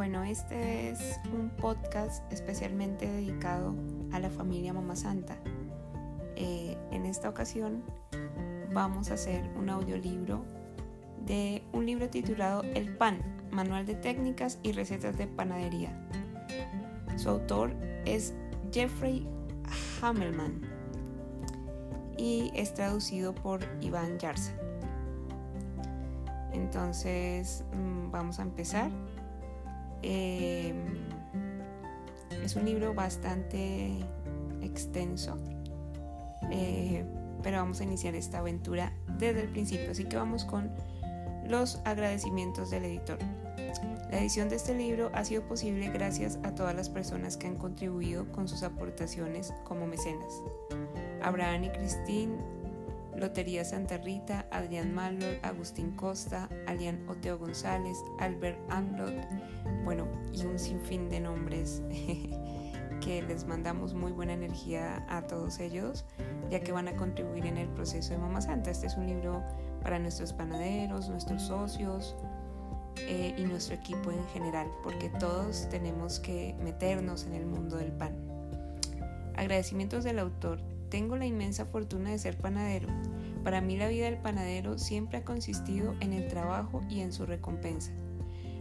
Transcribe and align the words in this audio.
Bueno, 0.00 0.24
este 0.24 0.88
es 0.88 1.20
un 1.30 1.50
podcast 1.50 2.22
especialmente 2.32 3.06
dedicado 3.06 3.74
a 4.12 4.18
la 4.18 4.30
familia 4.30 4.72
Mamá 4.72 4.96
Santa. 4.96 5.36
Eh, 6.36 6.74
en 6.90 7.04
esta 7.04 7.28
ocasión 7.28 7.82
vamos 8.72 9.10
a 9.10 9.14
hacer 9.14 9.46
un 9.58 9.68
audiolibro 9.68 10.42
de 11.26 11.62
un 11.74 11.84
libro 11.84 12.08
titulado 12.08 12.62
El 12.62 12.96
Pan, 12.96 13.18
Manual 13.50 13.84
de 13.84 13.94
Técnicas 13.94 14.58
y 14.62 14.72
Recetas 14.72 15.18
de 15.18 15.26
Panadería. 15.26 15.92
Su 17.16 17.28
autor 17.28 17.74
es 18.06 18.32
Jeffrey 18.72 19.28
Hammelman 20.00 20.62
y 22.16 22.50
es 22.54 22.72
traducido 22.72 23.34
por 23.34 23.60
Iván 23.82 24.18
Yarza. 24.18 24.54
Entonces 26.54 27.64
mm, 27.74 28.10
vamos 28.10 28.38
a 28.38 28.42
empezar. 28.44 28.90
Em, 30.02 30.98
es 32.42 32.56
un 32.56 32.64
libro 32.64 32.94
bastante 32.94 33.92
extenso, 34.62 35.36
eh, 36.50 37.04
pero 37.42 37.58
vamos 37.58 37.80
a 37.80 37.84
iniciar 37.84 38.14
esta 38.14 38.38
aventura 38.38 38.92
desde 39.18 39.42
el 39.42 39.48
principio, 39.48 39.90
así 39.90 40.04
que 40.04 40.16
vamos 40.16 40.44
con 40.44 40.70
los 41.48 41.80
agradecimientos 41.84 42.70
del 42.70 42.84
editor. 42.84 43.18
La 44.10 44.18
edición 44.18 44.48
de 44.48 44.56
este 44.56 44.74
libro 44.74 45.10
ha 45.14 45.24
sido 45.24 45.46
posible 45.46 45.88
gracias 45.90 46.38
a 46.42 46.54
todas 46.54 46.74
las 46.74 46.88
personas 46.88 47.36
que 47.36 47.46
han 47.46 47.56
contribuido 47.56 48.30
con 48.32 48.48
sus 48.48 48.64
aportaciones 48.64 49.52
como 49.64 49.86
mecenas. 49.86 50.32
Abraham 51.22 51.64
y 51.64 51.68
Cristín, 51.70 52.36
Lotería 53.20 53.66
Santa 53.66 53.98
Rita, 53.98 54.46
Adrián 54.50 54.94
Malor, 54.94 55.38
Agustín 55.42 55.90
Costa, 55.92 56.48
Alian 56.66 57.06
Oteo 57.06 57.38
González, 57.38 57.98
Albert 58.18 58.58
Amlot, 58.70 59.14
bueno, 59.84 60.08
y 60.32 60.46
un 60.46 60.58
sinfín 60.58 61.10
de 61.10 61.20
nombres 61.20 61.82
que 63.00 63.22
les 63.22 63.46
mandamos 63.46 63.92
muy 63.92 64.12
buena 64.12 64.32
energía 64.32 65.04
a 65.08 65.26
todos 65.26 65.60
ellos, 65.60 66.06
ya 66.50 66.60
que 66.60 66.72
van 66.72 66.88
a 66.88 66.96
contribuir 66.96 67.44
en 67.44 67.58
el 67.58 67.68
proceso 67.68 68.14
de 68.14 68.18
Mamá 68.18 68.40
Santa. 68.40 68.70
Este 68.70 68.86
es 68.86 68.96
un 68.96 69.06
libro 69.06 69.42
para 69.82 69.98
nuestros 69.98 70.32
panaderos, 70.32 71.10
nuestros 71.10 71.42
socios 71.42 72.16
eh, 72.96 73.34
y 73.36 73.44
nuestro 73.44 73.74
equipo 73.74 74.10
en 74.10 74.24
general, 74.28 74.66
porque 74.82 75.10
todos 75.20 75.68
tenemos 75.68 76.20
que 76.20 76.54
meternos 76.62 77.26
en 77.26 77.34
el 77.34 77.44
mundo 77.44 77.76
del 77.76 77.92
pan. 77.92 78.14
Agradecimientos 79.36 80.04
del 80.04 80.18
autor. 80.18 80.60
Tengo 80.90 81.16
la 81.16 81.24
inmensa 81.24 81.64
fortuna 81.64 82.10
de 82.10 82.18
ser 82.18 82.36
panadero. 82.36 82.88
Para 83.44 83.60
mí 83.60 83.76
la 83.76 83.88
vida 83.88 84.04
del 84.04 84.18
panadero 84.18 84.78
siempre 84.78 85.18
ha 85.18 85.24
consistido 85.24 85.94
en 86.00 86.12
el 86.12 86.28
trabajo 86.28 86.82
y 86.88 87.00
en 87.00 87.12
su 87.12 87.26
recompensa. 87.26 87.92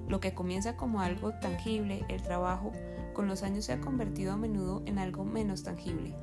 Lo 0.07 0.19
que 0.19 0.33
comienza 0.33 0.75
como 0.75 1.01
algo 1.01 1.33
tangible, 1.33 2.05
el 2.07 2.21
trabajo, 2.21 2.71
con 3.13 3.27
los 3.27 3.43
años 3.43 3.65
se 3.65 3.73
ha 3.73 3.81
convertido 3.81 4.33
a 4.33 4.37
menudo 4.37 4.81
en 4.85 4.97
algo 4.97 5.25
menos 5.25 5.63
tangible, 5.63 6.15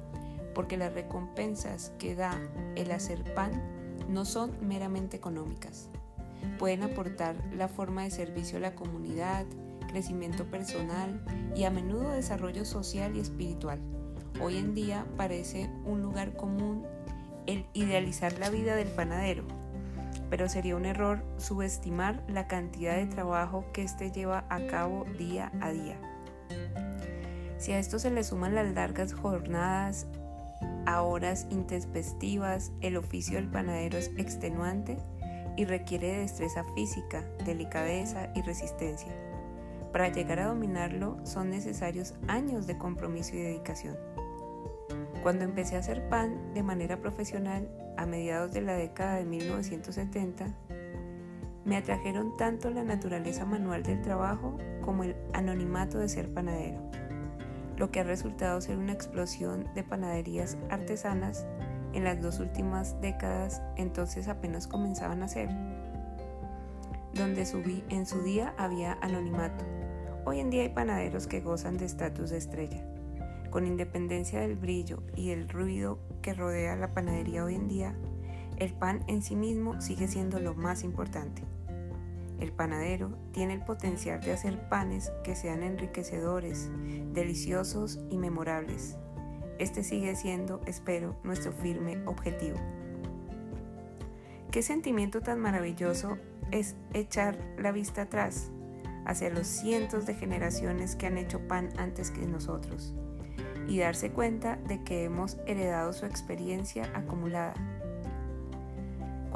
porque 0.55 0.77
las 0.77 0.93
recompensas 0.93 1.93
que 1.99 2.15
da 2.15 2.33
el 2.75 2.91
hacer 2.91 3.35
pan 3.35 3.53
no 4.09 4.25
son 4.25 4.53
meramente 4.67 5.17
económicas. 5.17 5.91
Pueden 6.59 6.83
aportar 6.83 7.37
la 7.55 7.69
forma 7.69 8.05
de 8.05 8.11
servicio 8.11 8.59
a 8.59 8.63
la 8.63 8.75
comunidad, 8.75 9.47
crecimiento 9.89 10.45
personal 10.51 11.23
y 11.55 11.65
a 11.65 11.71
menudo 11.71 12.11
desarrollo 12.11 12.65
social 12.65 13.17
y 13.17 13.21
espiritual. 13.21 13.81
Hoy 14.43 14.57
en 14.57 14.75
día 14.75 15.07
parece 15.17 15.71
un 15.85 16.03
lugar 16.03 16.37
común 16.37 16.85
el 17.47 17.67
idealizar 17.73 18.39
la 18.39 18.51
vida 18.51 18.75
del 18.77 18.89
panadero, 18.89 19.45
pero 20.31 20.49
sería 20.49 20.77
un 20.77 20.87
error 20.87 21.23
subestimar 21.39 22.23
la 22.29 22.47
cantidad 22.47 22.97
de 22.97 23.07
trabajo 23.07 23.65
que 23.73 23.83
éste 23.83 24.11
lleva 24.11 24.45
a 24.49 24.67
cabo 24.67 25.05
día 25.19 25.53
a 25.61 25.71
día. 25.71 25.97
Si 27.59 27.73
a 27.73 27.79
esto 27.79 27.99
se 27.99 28.11
le 28.11 28.23
suman 28.23 28.55
las 28.55 28.75
largas 28.75 29.15
jornadas 29.15 30.07
a 30.85 31.03
horas 31.03 31.47
intempestivas, 31.51 32.73
el 32.81 32.97
oficio 32.97 33.37
del 33.37 33.49
panadero 33.49 33.99
es 33.99 34.11
extenuante 34.17 34.99
y 35.57 35.65
requiere 35.65 36.09
de 36.09 36.19
destreza 36.19 36.65
física, 36.75 37.23
delicadeza 37.45 38.31
y 38.35 38.43
resistencia. 38.43 39.13
Para 39.93 40.09
llegar 40.09 40.41
a 40.41 40.49
dominarlo 40.49 41.17
son 41.25 41.51
necesarios 41.51 42.15
años 42.29 42.67
de 42.67 42.77
compromiso 42.77 43.35
y 43.35 43.39
dedicación. 43.39 43.97
Cuando 45.27 45.43
empecé 45.43 45.75
a 45.75 45.81
hacer 45.81 46.09
pan 46.09 46.55
de 46.55 46.63
manera 46.63 47.01
profesional 47.01 47.69
a 47.97 48.07
mediados 48.07 48.53
de 48.53 48.61
la 48.61 48.75
década 48.75 49.17
de 49.17 49.25
1970, 49.25 50.55
me 51.65 51.77
atrajeron 51.77 52.37
tanto 52.37 52.71
la 52.71 52.85
naturaleza 52.85 53.45
manual 53.45 53.83
del 53.83 54.01
trabajo 54.03 54.57
como 54.83 55.03
el 55.03 55.17
anonimato 55.33 55.99
de 55.99 56.09
ser 56.09 56.33
panadero 56.33 56.81
lo 57.77 57.91
que 57.91 57.99
ha 57.99 58.05
resultado 58.05 58.61
ser 58.61 58.79
una 58.79 58.93
explosión 58.93 59.69
de 59.75 59.83
panaderías 59.83 60.59
artesanas 60.71 61.45
en 61.93 62.05
las 62.05 62.23
dos 62.23 62.39
últimas 62.39 63.01
décadas, 63.01 63.61
entonces 63.75 64.29
apenas 64.29 64.69
comenzaban 64.69 65.25
a 65.25 65.29
ser, 65.29 65.49
donde 67.15 67.47
subí, 67.47 67.83
en 67.89 68.07
su 68.07 68.23
día 68.23 68.55
había 68.59 68.97
anonimato. 69.03 69.65
Hoy 70.25 70.39
en 70.39 70.51
día 70.51 70.63
hay 70.63 70.69
panaderos 70.69 71.27
que 71.27 71.41
gozan 71.41 71.79
de 71.79 71.87
estatus 71.87 72.31
de 72.31 72.37
estrella. 72.37 72.86
Con 73.57 73.67
independencia 73.67 74.41
del 74.41 74.55
brillo 74.55 75.03
y 75.15 75.31
del 75.31 75.49
ruido 75.49 75.99
que 76.21 76.35
rodea 76.35 76.77
la 76.77 76.93
panadería 76.93 77.43
hoy 77.43 77.55
en 77.55 77.69
día, 77.69 77.97
el 78.59 78.75
pan 78.75 79.03
en 79.07 79.23
sí 79.23 79.35
mismo 79.35 79.81
sigue 79.81 80.09
siendo 80.09 80.41
lo 80.41 80.55
más 80.55 80.85
importante. 80.85 81.41
El 82.39 82.53
panadero 82.53 83.17
tiene 83.33 83.55
el 83.55 83.65
potencial 83.65 84.21
de 84.21 84.33
hacer 84.33 84.69
panes 84.69 85.11
que 85.25 85.35
sean 85.35 85.63
enriquecedores, 85.63 86.71
deliciosos 87.15 87.99
y 88.11 88.19
memorables. 88.19 88.99
Este 89.59 89.85
sigue 89.85 90.15
siendo, 90.17 90.61
espero, 90.67 91.17
nuestro 91.25 91.51
firme 91.51 91.97
objetivo. 92.05 92.59
Qué 94.51 94.61
sentimiento 94.61 95.23
tan 95.23 95.41
maravilloso 95.41 96.19
es 96.51 96.77
echar 96.93 97.39
la 97.57 97.73
vista 97.73 98.03
atrás 98.03 98.51
hacia 99.07 99.31
los 99.31 99.47
cientos 99.47 100.05
de 100.05 100.13
generaciones 100.13 100.95
que 100.95 101.07
han 101.07 101.17
hecho 101.17 101.49
pan 101.49 101.71
antes 101.79 102.11
que 102.11 102.27
nosotros 102.27 102.95
y 103.69 103.79
darse 103.79 104.11
cuenta 104.11 104.57
de 104.69 104.83
que 104.83 105.05
hemos 105.05 105.39
heredado 105.47 105.93
su 105.93 106.07
experiencia 106.07 106.91
acumulada 106.95 107.55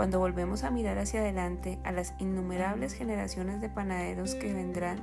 cuando 0.00 0.18
volvemos 0.18 0.64
a 0.64 0.70
mirar 0.70 0.96
hacia 0.96 1.20
adelante 1.20 1.78
a 1.84 1.92
las 1.92 2.14
innumerables 2.18 2.94
generaciones 2.94 3.60
de 3.60 3.68
panaderos 3.68 4.34
que 4.34 4.54
vendrán, 4.54 4.98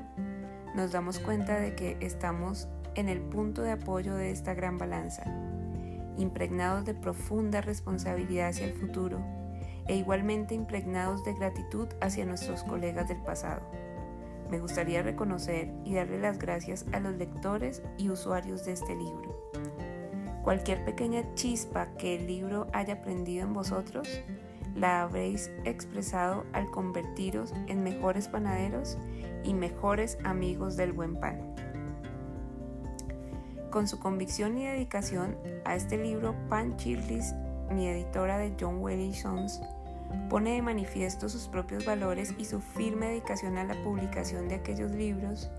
nos 0.73 0.91
damos 0.91 1.19
cuenta 1.19 1.59
de 1.59 1.75
que 1.75 1.97
estamos 1.99 2.67
en 2.95 3.07
el 3.07 3.19
punto 3.19 3.61
de 3.61 3.73
apoyo 3.73 4.15
de 4.15 4.31
esta 4.31 4.55
gran 4.55 4.79
balanza, 4.79 5.23
impregnados 6.17 6.83
de 6.85 6.95
profunda 6.95 7.61
responsabilidad 7.61 8.47
hacia 8.47 8.65
el 8.65 8.73
futuro 8.73 9.19
e 9.87 9.95
igualmente 9.95 10.55
impregnados 10.55 11.23
de 11.23 11.35
gratitud 11.35 11.87
hacia 12.01 12.25
nuestros 12.25 12.63
colegas 12.63 13.07
del 13.07 13.21
pasado. 13.21 13.61
Me 14.49 14.59
gustaría 14.59 15.01
reconocer 15.03 15.73
y 15.83 15.95
darle 15.95 16.19
las 16.19 16.39
gracias 16.39 16.85
a 16.93 16.99
los 16.99 17.15
lectores 17.15 17.81
y 17.97 18.09
usuarios 18.09 18.65
de 18.65 18.73
este 18.73 18.95
libro. 18.95 19.51
Cualquier 20.43 20.85
pequeña 20.85 21.23
chispa 21.35 21.87
que 21.97 22.15
el 22.15 22.27
libro 22.27 22.67
haya 22.71 23.01
prendido 23.01 23.45
en 23.45 23.53
vosotros 23.53 24.07
la 24.75 25.01
habréis 25.01 25.51
expresado 25.65 26.45
al 26.53 26.69
convertiros 26.69 27.53
en 27.67 27.83
mejores 27.83 28.27
panaderos 28.27 28.97
y 29.43 29.53
mejores 29.53 30.17
amigos 30.23 30.77
del 30.77 30.93
buen 30.93 31.19
pan. 31.19 31.55
Con 33.71 33.87
su 33.87 33.99
convicción 33.99 34.57
y 34.57 34.65
dedicación 34.65 35.35
a 35.65 35.75
este 35.75 35.97
libro, 35.97 36.35
Pan 36.47 36.77
Chirlis, 36.77 37.33
mi 37.71 37.87
editora 37.87 38.37
de 38.37 38.55
John 38.59 38.77
Wiley 38.79 39.13
Sons, 39.13 39.61
pone 40.29 40.53
de 40.53 40.61
manifiesto 40.61 41.29
sus 41.29 41.47
propios 41.47 41.85
valores 41.85 42.33
y 42.37 42.45
su 42.45 42.59
firme 42.59 43.07
dedicación 43.07 43.57
a 43.57 43.63
la 43.63 43.81
publicación 43.83 44.47
de 44.47 44.55
aquellos 44.55 44.91
libros 44.91 45.49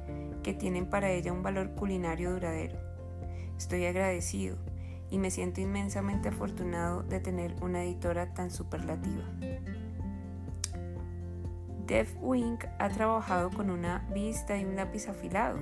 que 0.42 0.54
tienen 0.54 0.86
para 0.86 1.10
ella 1.10 1.32
un 1.32 1.42
valor 1.42 1.74
culinario 1.74 2.32
duradero. 2.32 2.78
Estoy 3.56 3.86
agradecido 3.86 4.56
y 5.10 5.18
me 5.18 5.30
siento 5.30 5.60
inmensamente 5.60 6.28
afortunado 6.28 7.02
de 7.02 7.20
tener 7.20 7.54
una 7.62 7.82
editora 7.82 8.34
tan 8.34 8.50
superlativa. 8.50 9.24
Dev 11.86 12.08
Wing 12.20 12.58
ha 12.78 12.88
trabajado 12.90 13.50
con 13.50 13.70
una 13.70 14.06
vista 14.12 14.58
y 14.58 14.64
un 14.64 14.76
lápiz 14.76 15.08
afilado 15.08 15.58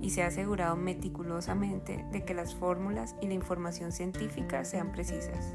y 0.00 0.10
se 0.10 0.24
ha 0.24 0.26
asegurado 0.26 0.74
meticulosamente 0.74 2.04
de 2.10 2.24
que 2.24 2.34
las 2.34 2.54
fórmulas 2.54 3.14
y 3.20 3.28
la 3.28 3.34
información 3.34 3.92
científica 3.92 4.64
sean 4.64 4.90
precisas. 4.90 5.54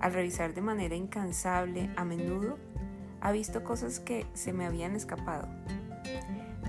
Al 0.00 0.12
revisar 0.12 0.54
de 0.54 0.60
manera 0.60 0.94
incansable 0.94 1.90
a 1.96 2.04
menudo, 2.04 2.58
ha 3.20 3.32
visto 3.32 3.64
cosas 3.64 4.00
que 4.00 4.26
se 4.34 4.52
me 4.52 4.66
habían 4.66 4.94
escapado. 4.94 5.48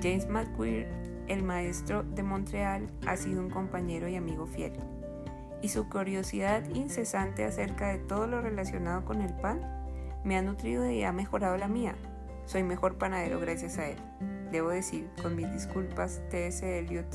James 0.01 0.27
McQueer, 0.27 0.87
el 1.27 1.43
maestro 1.43 2.03
de 2.03 2.23
Montreal, 2.23 2.89
ha 3.05 3.17
sido 3.17 3.41
un 3.41 3.49
compañero 3.49 4.07
y 4.07 4.15
amigo 4.15 4.45
fiel 4.45 4.73
y 5.61 5.69
su 5.69 5.89
curiosidad 5.89 6.63
incesante 6.73 7.43
acerca 7.43 7.89
de 7.89 7.99
todo 7.99 8.27
lo 8.27 8.41
relacionado 8.41 9.05
con 9.05 9.21
el 9.21 9.33
pan 9.33 9.61
me 10.23 10.37
ha 10.37 10.41
nutrido 10.41 10.89
y 10.89 11.03
ha 11.03 11.11
mejorado 11.11 11.57
la 11.57 11.67
mía. 11.67 11.95
Soy 12.45 12.63
mejor 12.63 12.97
panadero 12.97 13.39
gracias 13.39 13.77
a 13.77 13.87
él. 13.87 13.97
debo 14.51 14.69
decir, 14.69 15.09
con 15.21 15.35
mis 15.35 15.51
disculpas, 15.51 16.21
T.S. 16.29 16.79
Eliot 16.79 17.07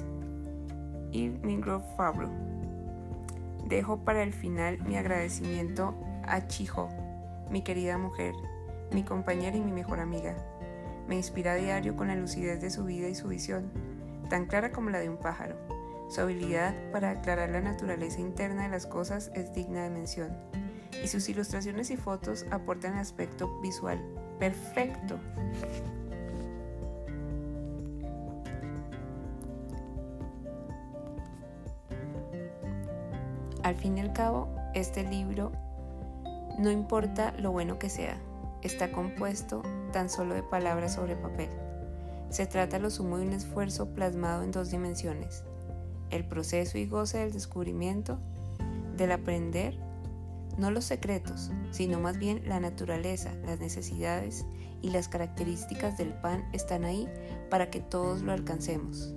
y 1.12 1.29
Mingrove 1.29 1.85
Fabro. 1.97 2.52
Dejo 3.67 4.05
para 4.05 4.23
el 4.23 4.32
final 4.32 4.79
mi 4.82 4.97
agradecimiento 4.97 5.94
a 6.25 6.47
Chijo, 6.47 6.88
mi 7.50 7.62
querida 7.62 7.99
mujer, 7.99 8.35
mi 8.93 9.03
compañera 9.03 9.56
y 9.56 9.61
mi 9.61 9.73
mejor 9.73 10.00
amiga. 10.00 10.37
Me 11.09 11.17
inspira 11.17 11.53
a 11.53 11.56
diario 11.56 11.97
con 11.97 12.09
la 12.09 12.17
lucidez 12.17 12.61
de 12.61 12.70
su 12.70 12.85
vida 12.85 13.09
y 13.09 13.14
su 13.14 13.29
visión, 13.29 13.70
tan 14.29 14.47
clara 14.47 14.73
como 14.73 14.91
la 14.91 15.00
de 15.00 15.09
un 15.09 15.19
pájaro. 15.19 15.56
Su 16.09 16.20
habilidad 16.20 16.75
para 16.93 17.11
aclarar 17.11 17.50
la 17.50 17.61
naturaleza 17.61 18.20
interna 18.20 18.64
de 18.64 18.69
las 18.69 18.87
cosas 18.87 19.31
es 19.35 19.55
digna 19.55 19.82
de 19.85 19.91
mención, 19.91 20.37
y 21.03 21.08
sus 21.08 21.29
ilustraciones 21.29 21.91
y 21.91 21.97
fotos 21.97 22.44
aportan 22.50 22.94
aspecto 22.94 23.61
visual 23.61 24.00
perfecto. 24.38 25.19
Al 33.62 33.76
fin 33.76 33.97
y 33.97 34.00
al 34.00 34.12
cabo, 34.12 34.49
este 34.75 35.05
libro, 35.05 35.53
no 36.59 36.70
importa 36.70 37.32
lo 37.38 37.53
bueno 37.53 37.79
que 37.79 37.88
sea, 37.88 38.19
está 38.62 38.91
compuesto 38.91 39.62
tan 39.93 40.11
solo 40.11 40.35
de 40.35 40.43
palabras 40.43 40.94
sobre 40.94 41.14
papel. 41.14 41.49
Se 42.29 42.47
trata 42.47 42.81
lo 42.81 42.91
sumo 42.91 43.19
de 43.19 43.26
un 43.26 43.32
esfuerzo 43.32 43.94
plasmado 43.94 44.43
en 44.43 44.50
dos 44.50 44.70
dimensiones, 44.70 45.44
el 46.11 46.26
proceso 46.26 46.76
y 46.76 46.87
goce 46.87 47.19
del 47.19 47.32
descubrimiento, 47.32 48.19
del 48.97 49.12
aprender, 49.12 49.79
no 50.58 50.73
los 50.73 50.85
secretos, 50.85 51.53
sino 51.70 52.00
más 52.00 52.19
bien 52.19 52.43
la 52.49 52.58
naturaleza, 52.58 53.32
las 53.47 53.61
necesidades 53.61 54.44
y 54.81 54.91
las 54.91 55.06
características 55.06 55.97
del 55.99 56.15
pan 56.15 56.49
están 56.53 56.85
ahí 56.85 57.08
para 57.49 57.70
que 57.70 57.79
todos 57.79 58.23
lo 58.23 58.32
alcancemos, 58.32 59.15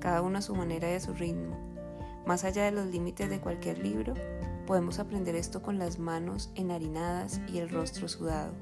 cada 0.00 0.20
uno 0.20 0.38
a 0.38 0.42
su 0.42 0.54
manera 0.54 0.90
y 0.90 0.96
a 0.96 1.00
su 1.00 1.14
ritmo. 1.14 1.65
Más 2.26 2.44
allá 2.44 2.64
de 2.64 2.72
los 2.72 2.86
límites 2.86 3.30
de 3.30 3.40
cualquier 3.40 3.78
libro, 3.78 4.14
podemos 4.66 4.98
aprender 4.98 5.34
esto 5.36 5.62
con 5.62 5.78
las 5.78 5.98
manos 5.98 6.50
enharinadas 6.54 7.40
y 7.48 7.58
el 7.58 7.68
rostro 7.68 8.08
sudado 8.08 8.52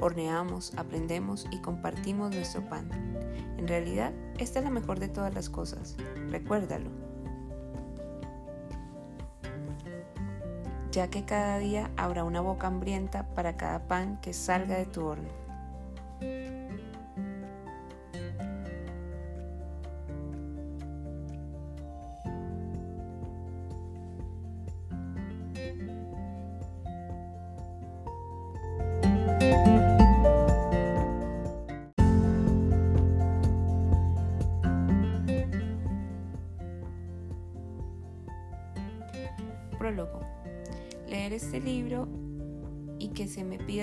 horneamos, 0.00 0.72
aprendemos 0.76 1.46
y 1.50 1.60
compartimos 1.60 2.34
nuestro 2.34 2.68
pan. 2.68 2.88
En 3.58 3.68
realidad, 3.68 4.12
esta 4.38 4.58
es 4.58 4.64
la 4.64 4.70
mejor 4.70 4.98
de 4.98 5.08
todas 5.08 5.32
las 5.34 5.48
cosas. 5.48 5.96
Recuérdalo. 6.30 6.90
Ya 10.90 11.08
que 11.08 11.24
cada 11.24 11.58
día 11.58 11.90
habrá 11.96 12.24
una 12.24 12.40
boca 12.40 12.66
hambrienta 12.66 13.28
para 13.34 13.56
cada 13.56 13.86
pan 13.86 14.20
que 14.20 14.32
salga 14.32 14.76
de 14.76 14.86
tu 14.86 15.04
horno. 15.04 15.28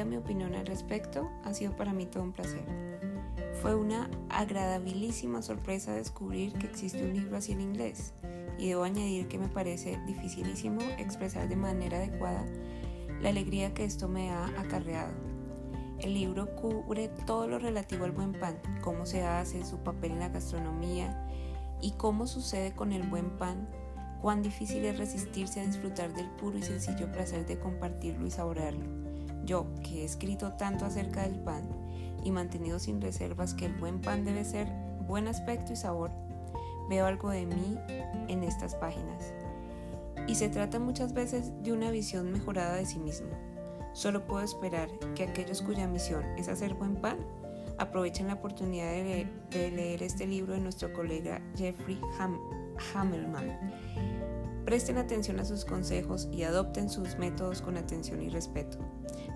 Mi 0.08 0.18
opinión 0.18 0.56
al 0.56 0.66
respecto 0.66 1.30
ha 1.44 1.54
sido 1.54 1.76
para 1.76 1.94
mí 1.94 2.06
todo 2.06 2.24
un 2.24 2.32
placer. 2.32 2.64
Fue 3.62 3.76
una 3.76 4.10
agradabilísima 4.30 5.42
sorpresa 5.42 5.94
descubrir 5.94 6.54
que 6.54 6.68
existe 6.68 7.04
un 7.04 7.14
libro 7.14 7.38
así 7.38 7.52
en 7.52 7.62
inglés 7.62 8.14
y 8.58 8.70
debo 8.70 8.84
añadir 8.84 9.28
que 9.28 9.38
me 9.38 9.48
parece 9.48 10.00
dificilísimo 10.06 10.82
expresar 10.98 11.48
de 11.48 11.56
manera 11.56 11.98
adecuada 11.98 12.46
la 13.22 13.30
alegría 13.30 13.74
que 13.74 13.84
esto 13.84 14.08
me 14.08 14.30
ha 14.32 14.48
acarreado. 14.60 15.14
El 16.00 16.14
libro 16.14 16.56
cubre 16.56 17.10
todo 17.26 17.48
lo 17.48 17.58
relativo 17.58 18.06
al 18.06 18.12
buen 18.12 18.34
pan, 18.34 18.58
cómo 18.82 19.06
se 19.06 19.24
hace, 19.24 19.66
su 19.66 19.78
papel 19.78 20.12
en 20.12 20.20
la 20.20 20.30
gastronomía 20.30 21.28
y 21.82 21.92
cómo 21.92 22.28
sucede 22.28 22.74
con 22.74 22.92
el 22.92 23.04
buen 23.04 23.32
pan 23.38 23.68
Cuán 24.22 24.42
difícil 24.42 24.84
es 24.86 24.98
resistirse 24.98 25.62
a 25.62 25.66
disfrutar 25.66 26.14
del 26.14 26.30
puro 26.32 26.58
y 26.58 26.64
sencillo 26.64 27.12
placer 27.12 27.46
de 27.46 27.60
compartirlo 27.60 28.26
y 28.26 28.32
saborearlo. 28.32 28.86
Yo, 29.48 29.66
que 29.82 30.02
he 30.02 30.06
escrito 30.06 30.52
tanto 30.54 30.86
acerca 30.86 31.24
del 31.24 31.40
pan 31.40 31.64
y 32.24 32.32
mantenido 32.32 32.80
sin 32.80 33.02
reservas 33.02 33.54
que 33.54 33.66
el 33.66 33.74
buen 33.74 34.02
pan 34.02 34.26
debe 34.26 34.44
ser 34.44 34.68
buen 35.08 35.30
aspecto 35.30 35.72
y 35.72 35.78
sabor, 35.78 36.12
veo 36.90 37.06
algo 37.06 37.30
de 37.30 37.46
mí 37.46 37.78
en 38.28 38.44
estas 38.44 38.76
páginas. 38.76 39.34
Y 40.28 40.36
se 40.36 40.50
trata 40.50 40.80
muchas 40.80 41.14
veces 41.14 41.54
de 41.64 41.72
una 41.72 41.90
visión 41.92 42.30
mejorada 42.30 42.76
de 42.76 42.86
sí 42.86 43.00
mismo. 43.00 43.30
Solo 43.94 44.28
puedo 44.28 44.44
esperar 44.44 44.90
que 45.16 45.24
aquellos 45.24 45.62
cuya 45.62 45.88
misión 45.88 46.24
es 46.38 46.50
hacer 46.50 46.74
buen 46.74 46.98
pan 46.98 47.18
aprovechen 47.78 48.28
la 48.28 48.34
oportunidad 48.34 48.92
de 48.92 49.28
leer, 49.72 50.04
este 50.04 50.28
libro 50.28 50.54
de 50.54 50.60
nuestro 50.60 50.92
colega 50.92 51.42
Jeffrey 51.56 52.00
Hammelman 52.94 53.48
Presten 54.68 54.98
atención 54.98 55.40
a 55.40 55.46
sus 55.46 55.64
consejos 55.64 56.28
y 56.30 56.44
adopten 56.44 56.90
sus 56.90 57.18
métodos 57.18 57.62
con 57.62 57.78
atención 57.78 58.22
y 58.22 58.28
respeto. 58.28 58.80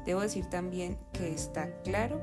Debo 0.06 0.20
decir 0.20 0.46
también 0.48 0.98
que 1.14 1.32
está 1.32 1.72
claro 1.84 2.20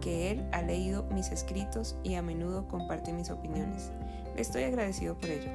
que 0.00 0.30
él 0.30 0.48
ha 0.52 0.62
leído 0.62 1.02
mis 1.12 1.32
escritos 1.32 1.96
y 2.04 2.14
a 2.14 2.22
menudo 2.22 2.68
comparte 2.68 3.12
mis 3.12 3.30
opiniones. 3.30 3.90
Le 4.36 4.42
estoy 4.42 4.62
agradecido 4.62 5.18
por 5.18 5.28
ello. 5.28 5.50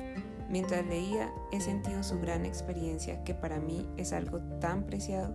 Mientras 0.49 0.85
leía 0.85 1.31
he 1.53 1.61
sentido 1.61 2.03
su 2.03 2.19
gran 2.19 2.45
experiencia 2.45 3.23
que 3.23 3.33
para 3.33 3.61
mí 3.61 3.87
es 3.95 4.11
algo 4.11 4.41
tan 4.59 4.83
preciado. 4.83 5.33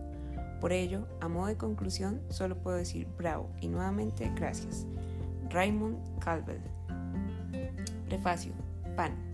Por 0.60 0.74
ello, 0.74 1.08
a 1.22 1.28
modo 1.28 1.46
de 1.46 1.56
conclusión, 1.56 2.20
solo 2.28 2.60
puedo 2.60 2.76
decir 2.76 3.08
bravo 3.16 3.48
y 3.62 3.68
nuevamente 3.68 4.30
gracias. 4.36 4.86
Raymond 5.48 6.18
Calvel. 6.18 6.60
Prefacio. 8.10 8.52
Pan. 8.94 9.31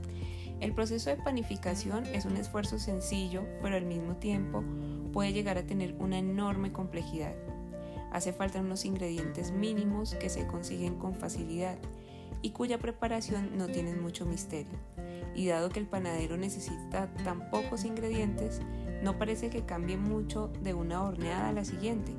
El 0.60 0.72
proceso 0.72 1.10
de 1.10 1.16
panificación 1.16 2.04
es 2.06 2.24
un 2.24 2.36
esfuerzo 2.36 2.80
sencillo, 2.80 3.44
pero 3.62 3.76
al 3.76 3.84
mismo 3.84 4.16
tiempo 4.16 4.64
puede 5.12 5.32
llegar 5.32 5.56
a 5.56 5.62
tener 5.62 5.94
una 6.00 6.18
enorme 6.18 6.72
complejidad. 6.72 7.34
Hace 8.10 8.32
falta 8.32 8.60
unos 8.60 8.84
ingredientes 8.84 9.52
mínimos 9.52 10.16
que 10.16 10.28
se 10.28 10.48
consiguen 10.48 10.96
con 10.96 11.14
facilidad 11.14 11.78
y 12.42 12.50
cuya 12.50 12.78
preparación 12.78 13.56
no 13.56 13.68
tiene 13.68 13.94
mucho 13.94 14.26
misterio. 14.26 14.78
Y 15.32 15.46
dado 15.46 15.68
que 15.68 15.78
el 15.78 15.86
panadero 15.86 16.36
necesita 16.36 17.06
tan 17.22 17.50
pocos 17.50 17.84
ingredientes, 17.84 18.60
no 19.04 19.16
parece 19.16 19.50
que 19.50 19.64
cambie 19.64 19.96
mucho 19.96 20.50
de 20.60 20.74
una 20.74 21.04
horneada 21.04 21.50
a 21.50 21.52
la 21.52 21.64
siguiente. 21.64 22.16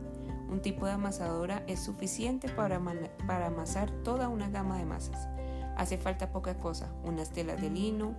Un 0.50 0.62
tipo 0.62 0.86
de 0.86 0.94
amasadora 0.94 1.64
es 1.68 1.82
suficiente 1.82 2.48
para, 2.48 2.82
para 3.28 3.48
amasar 3.48 3.92
toda 4.04 4.30
una 4.30 4.50
gama 4.50 4.78
de 4.78 4.86
masas 4.86 5.28
Hace 5.80 5.98
falta 5.98 6.30
poca 6.30 6.56
cosa, 6.56 6.92
unas 7.06 7.30
telas 7.30 7.62
de 7.62 7.70
lino, 7.70 8.14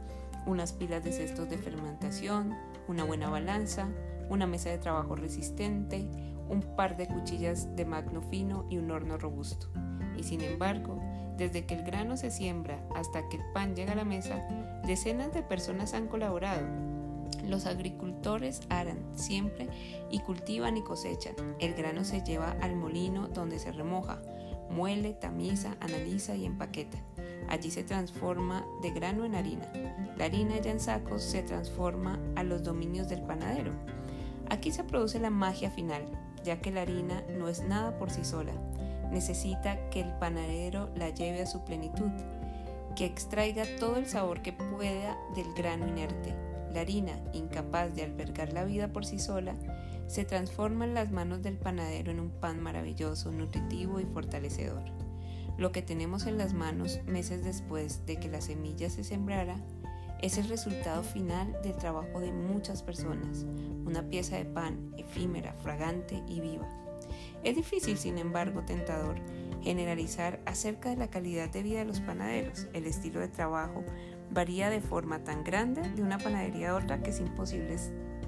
unas 0.47 0.73
pilas 0.73 1.05
de 1.05 1.13
cestos 1.13 1.51
de 1.51 1.59
fermentación, 1.59 2.57
una 2.89 3.05
buena 3.05 3.29
balanza, 3.29 3.87
una 4.31 4.47
mesa 4.47 4.71
de 4.71 4.79
trabajo 4.79 5.15
resistente, 5.15 6.09
un 6.49 6.63
par 6.75 6.97
de 6.97 7.07
cuchillas 7.07 7.77
de 7.77 7.85
magno 7.85 8.23
fino 8.23 8.67
y 8.71 8.79
un 8.79 8.91
horno 8.91 9.19
robusto. 9.19 9.67
Y 10.17 10.23
sin 10.23 10.41
embargo, 10.41 10.99
desde 11.37 11.67
que 11.67 11.75
el 11.75 11.85
grano 11.85 12.17
se 12.17 12.31
siembra 12.31 12.83
hasta 12.97 13.29
que 13.29 13.37
el 13.37 13.43
pan 13.53 13.77
llega 13.77 13.93
a 13.93 13.97
la 13.97 14.07
mesa, 14.07 14.43
decenas 14.87 15.35
de 15.35 15.43
personas 15.43 15.93
han 15.93 16.09
colaborado. 16.09 16.67
Los 17.47 17.67
agricultores 17.67 18.63
aran 18.71 19.05
siempre 19.17 19.69
y 20.11 20.21
cultivan 20.21 20.79
y 20.79 20.83
cosechan. 20.83 21.35
El 21.59 21.75
grano 21.75 22.05
se 22.05 22.23
lleva 22.23 22.57
al 22.63 22.75
molino 22.75 23.29
donde 23.29 23.59
se 23.59 23.71
remoja, 23.71 24.23
muele, 24.71 25.13
tamiza, 25.13 25.77
analiza 25.81 26.35
y 26.37 26.47
empaqueta. 26.47 26.97
Allí 27.49 27.71
se 27.71 27.83
transforma 27.83 28.65
de 28.83 28.91
grano 28.91 29.25
en 29.25 29.35
harina. 29.35 29.71
La 30.17 30.27
harina 30.27 30.59
ya 30.59 30.71
en 30.71 30.81
sacos 30.81 31.23
se 31.23 31.43
transforma 31.43 32.19
a 32.37 32.43
los 32.43 32.63
dominios 32.63 33.09
del 33.09 33.23
panadero. 33.23 33.73
Aquí 34.49 34.73
se 34.73 34.85
produce 34.85 35.19
la 35.19 35.31
magia 35.31 35.71
final, 35.71 36.03
ya 36.45 36.61
que 36.61 36.71
la 36.71 36.83
harina 36.83 37.23
no 37.39 37.49
es 37.49 37.63
nada 37.63 37.97
por 37.99 38.11
sí 38.11 38.25
sola. 38.25 38.53
Necesita 39.11 39.91
que 39.91 40.01
el 40.01 40.13
panadero 40.15 40.91
la 40.95 41.11
lleve 41.11 41.43
a 41.43 41.47
su 41.47 41.65
plenitud, 41.65 42.11
que 42.97 43.07
extraiga 43.07 43.65
todo 43.79 43.97
el 43.97 44.07
sabor 44.07 44.43
que 44.43 44.53
pueda 44.53 45.17
del 45.35 45.53
grano 45.55 45.87
inerte. 45.89 46.35
La 46.73 46.83
harina, 46.83 47.13
incapaz 47.33 47.95
de 47.95 48.05
albergar 48.05 48.53
la 48.53 48.65
vida 48.65 48.89
por 48.89 49.05
sí 49.05 49.19
sola, 49.19 49.55
se 50.07 50.25
transforma 50.25 50.85
en 50.85 50.95
las 50.95 51.11
manos 51.11 51.43
del 51.43 51.57
panadero 51.57 52.11
en 52.11 52.21
un 52.21 52.31
pan 52.31 52.61
maravilloso, 52.61 53.31
nutritivo 53.31 54.01
y 54.01 54.05
fortalecedor. 54.05 54.83
Lo 55.59 55.73
que 55.73 55.83
tenemos 55.83 56.27
en 56.27 56.39
las 56.39 56.55
manos 56.55 57.01
meses 57.07 57.45
después 57.45 58.07
de 58.07 58.19
que 58.19 58.29
la 58.29 58.41
semilla 58.41 58.89
se 58.91 59.05
sembrara 59.05 59.57
es 60.23 60.39
el 60.39 60.49
resultado 60.49 61.03
final 61.03 61.57
del 61.63 61.77
trabajo 61.77 62.21
de 62.21 62.33
muchas 62.33 62.83
personas, 62.83 63.47
una 63.85 64.03
pieza 64.09 64.37
de 64.37 64.45
pan 64.45 64.93
efímera, 64.99 65.55
fragante 65.55 66.23
y 66.29 66.41
viva. 66.41 66.69
Es 67.43 67.57
difícil, 67.57 67.97
sin 67.97 68.19
embargo, 68.19 68.63
tentador, 68.65 69.17
generalizar 69.63 70.41
acerca 70.45 70.91
de 70.91 70.97
la 70.97 71.09
calidad 71.09 71.49
de 71.49 71.63
vida 71.63 71.79
de 71.81 71.87
los 71.87 72.01
panaderos. 72.01 72.69
El 72.75 72.87
estilo 72.87 73.21
de 73.21 73.29
trabajo 73.29 73.83
varía 74.31 74.71
de 74.71 74.81
forma 74.81 75.25
tan 75.25 75.43
grande 75.43 75.83
de 75.91 76.03
una 76.03 76.19
panadería 76.19 76.71
a 76.71 76.77
otra 76.77 77.03
que 77.03 77.11
es 77.11 77.21
imposible 77.21 77.77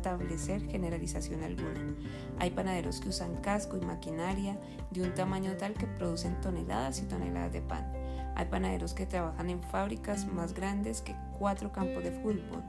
establecer 0.02 0.60
generalización 0.68 1.44
alguna. 1.44 1.94
Hay 2.40 2.50
panaderos 2.50 3.00
que 3.00 3.10
usan 3.10 3.36
casco 3.36 3.76
y 3.76 3.86
maquinaria 3.86 4.58
de 4.90 5.02
un 5.02 5.14
tamaño 5.14 5.52
tal 5.56 5.74
que 5.74 5.86
producen 5.86 6.40
toneladas 6.40 7.00
y 7.00 7.04
toneladas 7.04 7.52
de 7.52 7.60
pan. 7.60 7.92
Hay 8.34 8.46
panaderos 8.46 8.94
que 8.94 9.06
trabajan 9.06 9.48
en 9.48 9.60
fábricas 9.60 10.26
más 10.26 10.54
grandes 10.54 11.02
que 11.02 11.14
cuatro 11.38 11.70
campos 11.70 12.02
de 12.02 12.10
fútbol 12.10 12.64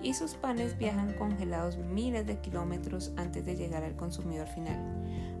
y 0.00 0.14
sus 0.14 0.34
panes 0.34 0.78
viajan 0.78 1.14
congelados 1.14 1.76
miles 1.76 2.24
de 2.26 2.38
kilómetros 2.38 3.12
antes 3.16 3.44
de 3.44 3.56
llegar 3.56 3.82
al 3.82 3.96
consumidor 3.96 4.46
final. 4.46 4.78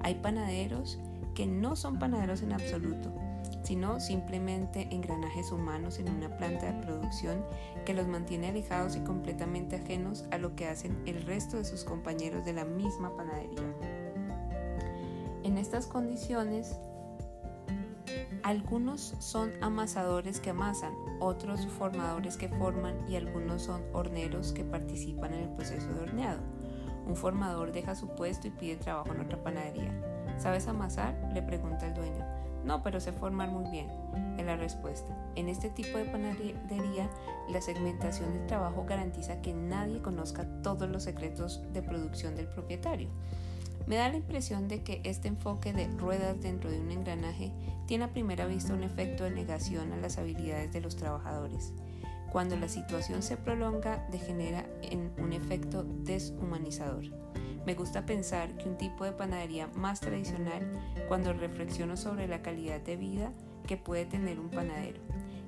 Hay 0.02 0.16
panaderos 0.16 0.98
que 1.36 1.46
no 1.46 1.76
son 1.76 1.98
panaderos 1.98 2.42
en 2.42 2.54
absoluto, 2.54 3.12
sino 3.66 3.98
simplemente 3.98 4.86
engranajes 4.92 5.50
humanos 5.50 5.98
en 5.98 6.08
una 6.08 6.36
planta 6.36 6.70
de 6.70 6.86
producción 6.86 7.44
que 7.84 7.94
los 7.94 8.06
mantiene 8.06 8.50
alejados 8.50 8.94
y 8.94 9.00
completamente 9.00 9.74
ajenos 9.74 10.24
a 10.30 10.38
lo 10.38 10.54
que 10.54 10.68
hacen 10.68 11.02
el 11.04 11.22
resto 11.24 11.56
de 11.56 11.64
sus 11.64 11.82
compañeros 11.82 12.44
de 12.44 12.52
la 12.52 12.64
misma 12.64 13.16
panadería. 13.16 13.64
En 15.42 15.58
estas 15.58 15.88
condiciones, 15.88 16.78
algunos 18.44 19.16
son 19.18 19.50
amasadores 19.60 20.38
que 20.38 20.50
amasan, 20.50 20.94
otros 21.18 21.66
formadores 21.66 22.36
que 22.36 22.48
forman 22.48 22.94
y 23.10 23.16
algunos 23.16 23.62
son 23.62 23.82
horneros 23.92 24.52
que 24.52 24.62
participan 24.62 25.34
en 25.34 25.40
el 25.40 25.48
proceso 25.48 25.92
de 25.92 26.02
horneado. 26.02 26.40
Un 27.04 27.16
formador 27.16 27.72
deja 27.72 27.96
su 27.96 28.14
puesto 28.14 28.46
y 28.46 28.50
pide 28.50 28.76
trabajo 28.76 29.12
en 29.12 29.22
otra 29.22 29.42
panadería. 29.42 29.90
¿Sabes 30.38 30.68
amasar? 30.68 31.16
le 31.34 31.42
pregunta 31.42 31.88
el 31.88 31.94
dueño. 31.94 32.45
No, 32.66 32.82
pero 32.82 32.98
sé 32.98 33.12
formar 33.12 33.48
muy 33.48 33.70
bien, 33.70 33.86
es 34.36 34.44
la 34.44 34.56
respuesta. 34.56 35.16
En 35.36 35.48
este 35.48 35.70
tipo 35.70 35.98
de 35.98 36.04
panadería, 36.04 37.08
la 37.48 37.60
segmentación 37.60 38.32
del 38.32 38.46
trabajo 38.48 38.84
garantiza 38.88 39.40
que 39.40 39.54
nadie 39.54 40.02
conozca 40.02 40.44
todos 40.62 40.90
los 40.90 41.04
secretos 41.04 41.62
de 41.72 41.80
producción 41.80 42.34
del 42.34 42.48
propietario. 42.48 43.08
Me 43.86 43.94
da 43.94 44.08
la 44.08 44.16
impresión 44.16 44.66
de 44.66 44.82
que 44.82 45.00
este 45.04 45.28
enfoque 45.28 45.72
de 45.72 45.86
ruedas 45.96 46.40
dentro 46.40 46.68
de 46.68 46.80
un 46.80 46.90
engranaje 46.90 47.52
tiene 47.86 48.06
a 48.06 48.12
primera 48.12 48.46
vista 48.46 48.74
un 48.74 48.82
efecto 48.82 49.22
de 49.22 49.30
negación 49.30 49.92
a 49.92 49.96
las 49.96 50.18
habilidades 50.18 50.72
de 50.72 50.80
los 50.80 50.96
trabajadores. 50.96 51.72
Cuando 52.32 52.56
la 52.56 52.68
situación 52.68 53.22
se 53.22 53.36
prolonga, 53.36 54.04
degenera 54.10 54.66
en 54.82 55.12
un 55.18 55.32
efecto 55.32 55.84
deshumanizador. 55.84 57.04
Me 57.66 57.74
gusta 57.74 58.06
pensar 58.06 58.56
que 58.56 58.68
un 58.68 58.78
tipo 58.78 59.04
de 59.04 59.12
panadería 59.12 59.66
más 59.74 60.00
tradicional 60.00 60.70
cuando 61.08 61.32
reflexiono 61.32 61.96
sobre 61.96 62.28
la 62.28 62.40
calidad 62.40 62.80
de 62.80 62.96
vida 62.96 63.32
que 63.66 63.76
puede 63.76 64.06
tener 64.06 64.40
un 64.40 64.48
panadero. 64.48 65.00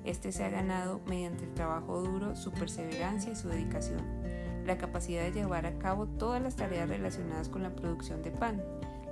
Este 0.03 0.31
se 0.31 0.43
ha 0.43 0.49
ganado 0.49 1.01
mediante 1.07 1.45
el 1.45 1.53
trabajo 1.53 2.01
duro, 2.01 2.35
su 2.35 2.51
perseverancia 2.51 3.31
y 3.31 3.35
su 3.35 3.47
dedicación 3.49 4.05
la 4.69 4.77
capacidad 4.77 5.23
de 5.23 5.31
llevar 5.31 5.65
a 5.65 5.79
cabo 5.79 6.05
todas 6.05 6.41
las 6.41 6.55
tareas 6.55 6.87
relacionadas 6.87 7.49
con 7.49 7.63
la 7.63 7.75
producción 7.75 8.21
de 8.21 8.29
pan, 8.29 8.61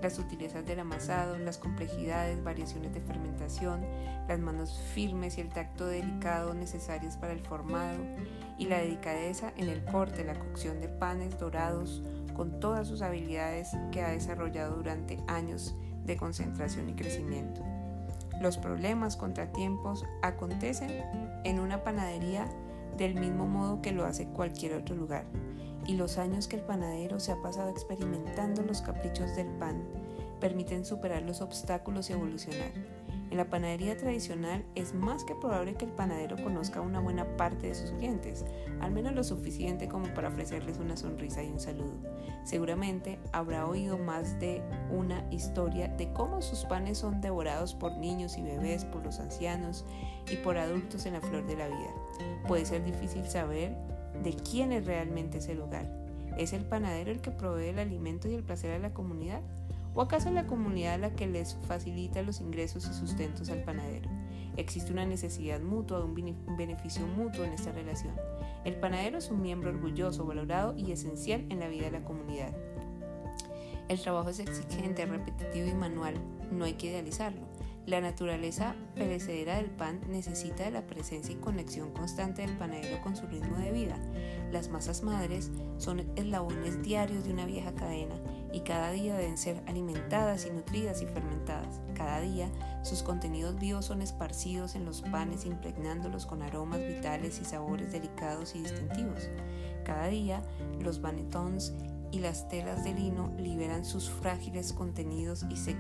las 0.04 0.14
sutilezas 0.14 0.64
del 0.68 0.80
amasado, 0.80 1.38
las 1.40 1.58
complejidades, 1.58 2.44
variaciones 2.44 2.94
de 2.94 3.02
fermentación, 3.02 3.82
las 4.28 4.40
manos 4.40 4.80
firmes 4.94 5.38
y 5.38 5.42
el 5.42 5.50
tacto 5.50 5.88
delicado 5.88 6.54
necesarios 6.54 7.18
para 7.18 7.34
el 7.34 7.40
formado, 7.40 8.04
y 8.60 8.66
la 8.66 8.78
delicadeza 8.78 9.52
en 9.58 9.70
el 9.70 9.84
corte, 9.84 10.24
la 10.24 10.38
cocción 10.38 10.80
de 10.80 10.90
panes 10.90 11.40
dorados, 11.40 12.04
con 12.38 12.60
todas 12.60 12.88
sus 12.88 13.02
habilidades 13.02 13.72
que 13.92 14.02
ha 14.02 14.12
desarrollado 14.12 14.78
durante 14.78 15.18
años 15.28 15.76
de 16.06 16.16
concentración 16.16 16.88
y 16.88 16.94
crecimiento. 16.94 17.62
Los 18.40 18.58
problemas, 18.58 19.18
contratiempos 19.18 20.06
acontecen 20.22 20.92
en 21.44 21.60
una 21.60 21.84
panadería 21.84 22.48
del 22.96 23.16
mismo 23.16 23.48
modo 23.48 23.82
que 23.82 23.92
lo 23.92 24.06
hace 24.06 24.28
cualquier 24.28 24.76
otro 24.76 24.96
lugar 24.96 25.26
y 25.88 25.96
los 25.96 26.18
años 26.18 26.48
que 26.48 26.58
el 26.58 26.62
panadero 26.62 27.20
se 27.20 27.32
ha 27.32 27.42
pasado 27.42 27.70
experimentando 27.70 28.62
los 28.62 28.82
caprichos 28.82 29.36
del 29.36 29.48
pan 29.48 29.84
permiten 30.40 30.86
superar 30.86 31.24
los 31.24 31.42
obstáculos 31.42 32.10
y 32.10 32.14
evolucionar. 32.14 32.72
En 33.30 33.38
la 33.38 33.50
panadería 33.50 33.98
tradicional 33.98 34.66
es 34.76 34.94
más 34.94 35.26
que 35.26 35.36
probable 35.36 35.76
que 35.76 35.86
el 35.86 35.92
panadero 35.92 36.38
conozca 36.42 36.80
una 36.80 37.02
buena 37.02 37.26
parte 37.36 37.68
de 37.68 37.76
sus 37.76 37.92
clientes, 37.92 38.46
al 38.80 38.92
menos 38.92 39.14
lo 39.14 39.24
suficiente 39.24 39.90
como 39.90 40.14
para 40.14 40.30
ofrecerles 40.30 40.78
una 40.78 40.96
sonrisa 40.96 41.44
y 41.44 41.52
un 41.52 41.60
saludo. 41.60 41.94
Seguramente 42.46 43.20
habrá 43.34 43.68
oído 43.68 43.98
más 43.98 44.40
de 44.40 44.62
una 44.90 45.30
historia 45.32 45.90
de 45.90 46.12
cómo 46.14 46.42
sus 46.42 46.64
panes 46.64 47.00
son 47.00 47.20
devorados 47.20 47.76
por 47.76 47.98
niños 47.98 48.38
y 48.38 48.44
bebés, 48.44 48.86
por 48.86 49.04
los 49.04 49.20
ancianos 49.20 49.84
y 50.32 50.38
por 50.38 50.58
adultos 50.58 51.06
en 51.06 51.14
la 51.14 51.22
flor 51.22 51.46
de 51.46 51.58
la 51.58 51.68
vida. 51.68 51.94
Puede 52.48 52.66
ser 52.66 52.86
difícil 52.86 53.28
saber 53.28 53.76
de 54.24 54.34
quién 54.34 54.72
es 54.72 54.86
realmente 54.86 55.40
ese 55.40 55.54
lugar. 55.54 55.86
¿Es 56.38 56.54
el 56.54 56.64
panadero 56.64 57.12
el 57.12 57.20
que 57.20 57.32
provee 57.32 57.70
el 57.70 57.80
alimento 57.80 58.30
y 58.30 58.36
el 58.36 58.44
placer 58.44 58.72
a 58.72 58.80
la 58.80 58.94
comunidad? 58.94 59.42
¿O 59.98 60.02
acaso 60.04 60.30
la 60.30 60.46
comunidad 60.46 61.00
la 61.00 61.16
que 61.16 61.26
les 61.26 61.56
facilita 61.68 62.22
los 62.22 62.40
ingresos 62.40 62.88
y 62.88 62.94
sustentos 62.94 63.50
al 63.50 63.64
panadero? 63.64 64.08
Existe 64.56 64.92
una 64.92 65.08
necesidad 65.08 65.60
mutua, 65.60 66.06
un 66.06 66.14
beneficio 66.56 67.08
mutuo 67.08 67.44
en 67.44 67.54
esta 67.54 67.72
relación. 67.72 68.14
El 68.64 68.76
panadero 68.76 69.18
es 69.18 69.32
un 69.32 69.42
miembro 69.42 69.72
orgulloso, 69.72 70.24
valorado 70.24 70.76
y 70.78 70.92
esencial 70.92 71.48
en 71.50 71.60
la 71.60 71.68
vida 71.68 71.86
de 71.86 71.92
la 72.00 72.06
comunidad. 72.06 72.56
El 73.90 74.00
trabajo 74.00 74.30
es 74.30 74.38
exigente, 74.38 75.04
repetitivo 75.08 75.66
y 75.66 75.74
manual, 75.74 76.14
no 76.52 76.66
hay 76.66 76.74
que 76.74 76.92
idealizarlo. 76.92 77.48
La 77.88 78.00
naturaleza 78.00 78.76
perecedera 78.94 79.56
del 79.56 79.72
pan 79.72 80.02
necesita 80.10 80.66
de 80.66 80.72
la 80.72 80.86
presencia 80.86 81.34
y 81.34 81.38
conexión 81.38 81.92
constante 81.92 82.44
del 82.44 82.56
panadero 82.56 83.02
con 83.02 83.16
su 83.16 83.26
ritmo 83.26 83.58
de 83.58 83.72
vida. 83.72 83.98
Las 84.52 84.70
masas 84.70 85.02
madres 85.02 85.52
son 85.78 86.02
eslabones 86.16 86.84
diarios 86.84 87.24
de 87.24 87.34
una 87.34 87.48
vieja 87.48 87.74
cadena 87.74 88.14
y 88.52 88.62
cada 88.62 88.92
día 88.92 89.16
deben 89.16 89.38
ser 89.38 89.62
alimentadas 89.68 90.46
y 90.46 90.52
nutridas 90.52 91.02
y 91.02 91.06
fermentadas. 91.06 91.82
Cada 91.96 92.22
día 92.22 92.50
sus 92.84 93.04
contenidos 93.04 93.60
vivos 93.60 93.86
son 93.86 94.02
esparcidos 94.02 94.76
en 94.76 94.86
los 94.86 95.02
panes 95.02 95.46
impregnándolos 95.46 96.26
con 96.26 96.42
aromas 96.42 96.80
vitales 96.80 97.40
y 97.42 97.46
sabores 97.46 97.92
delicados 97.92 98.56
y 98.56 98.60
distintivos. 98.64 99.30
Cada 99.84 100.08
día 100.08 100.42
los 100.80 101.02
banetons 101.02 101.74
y 102.12 102.20
las 102.20 102.48
telas 102.48 102.84
de 102.84 102.94
lino 102.94 103.34
liberan 103.38 103.84
sus 103.84 104.10
frágiles 104.10 104.72
contenidos 104.72 105.46
y 105.50 105.58
se 105.58 105.76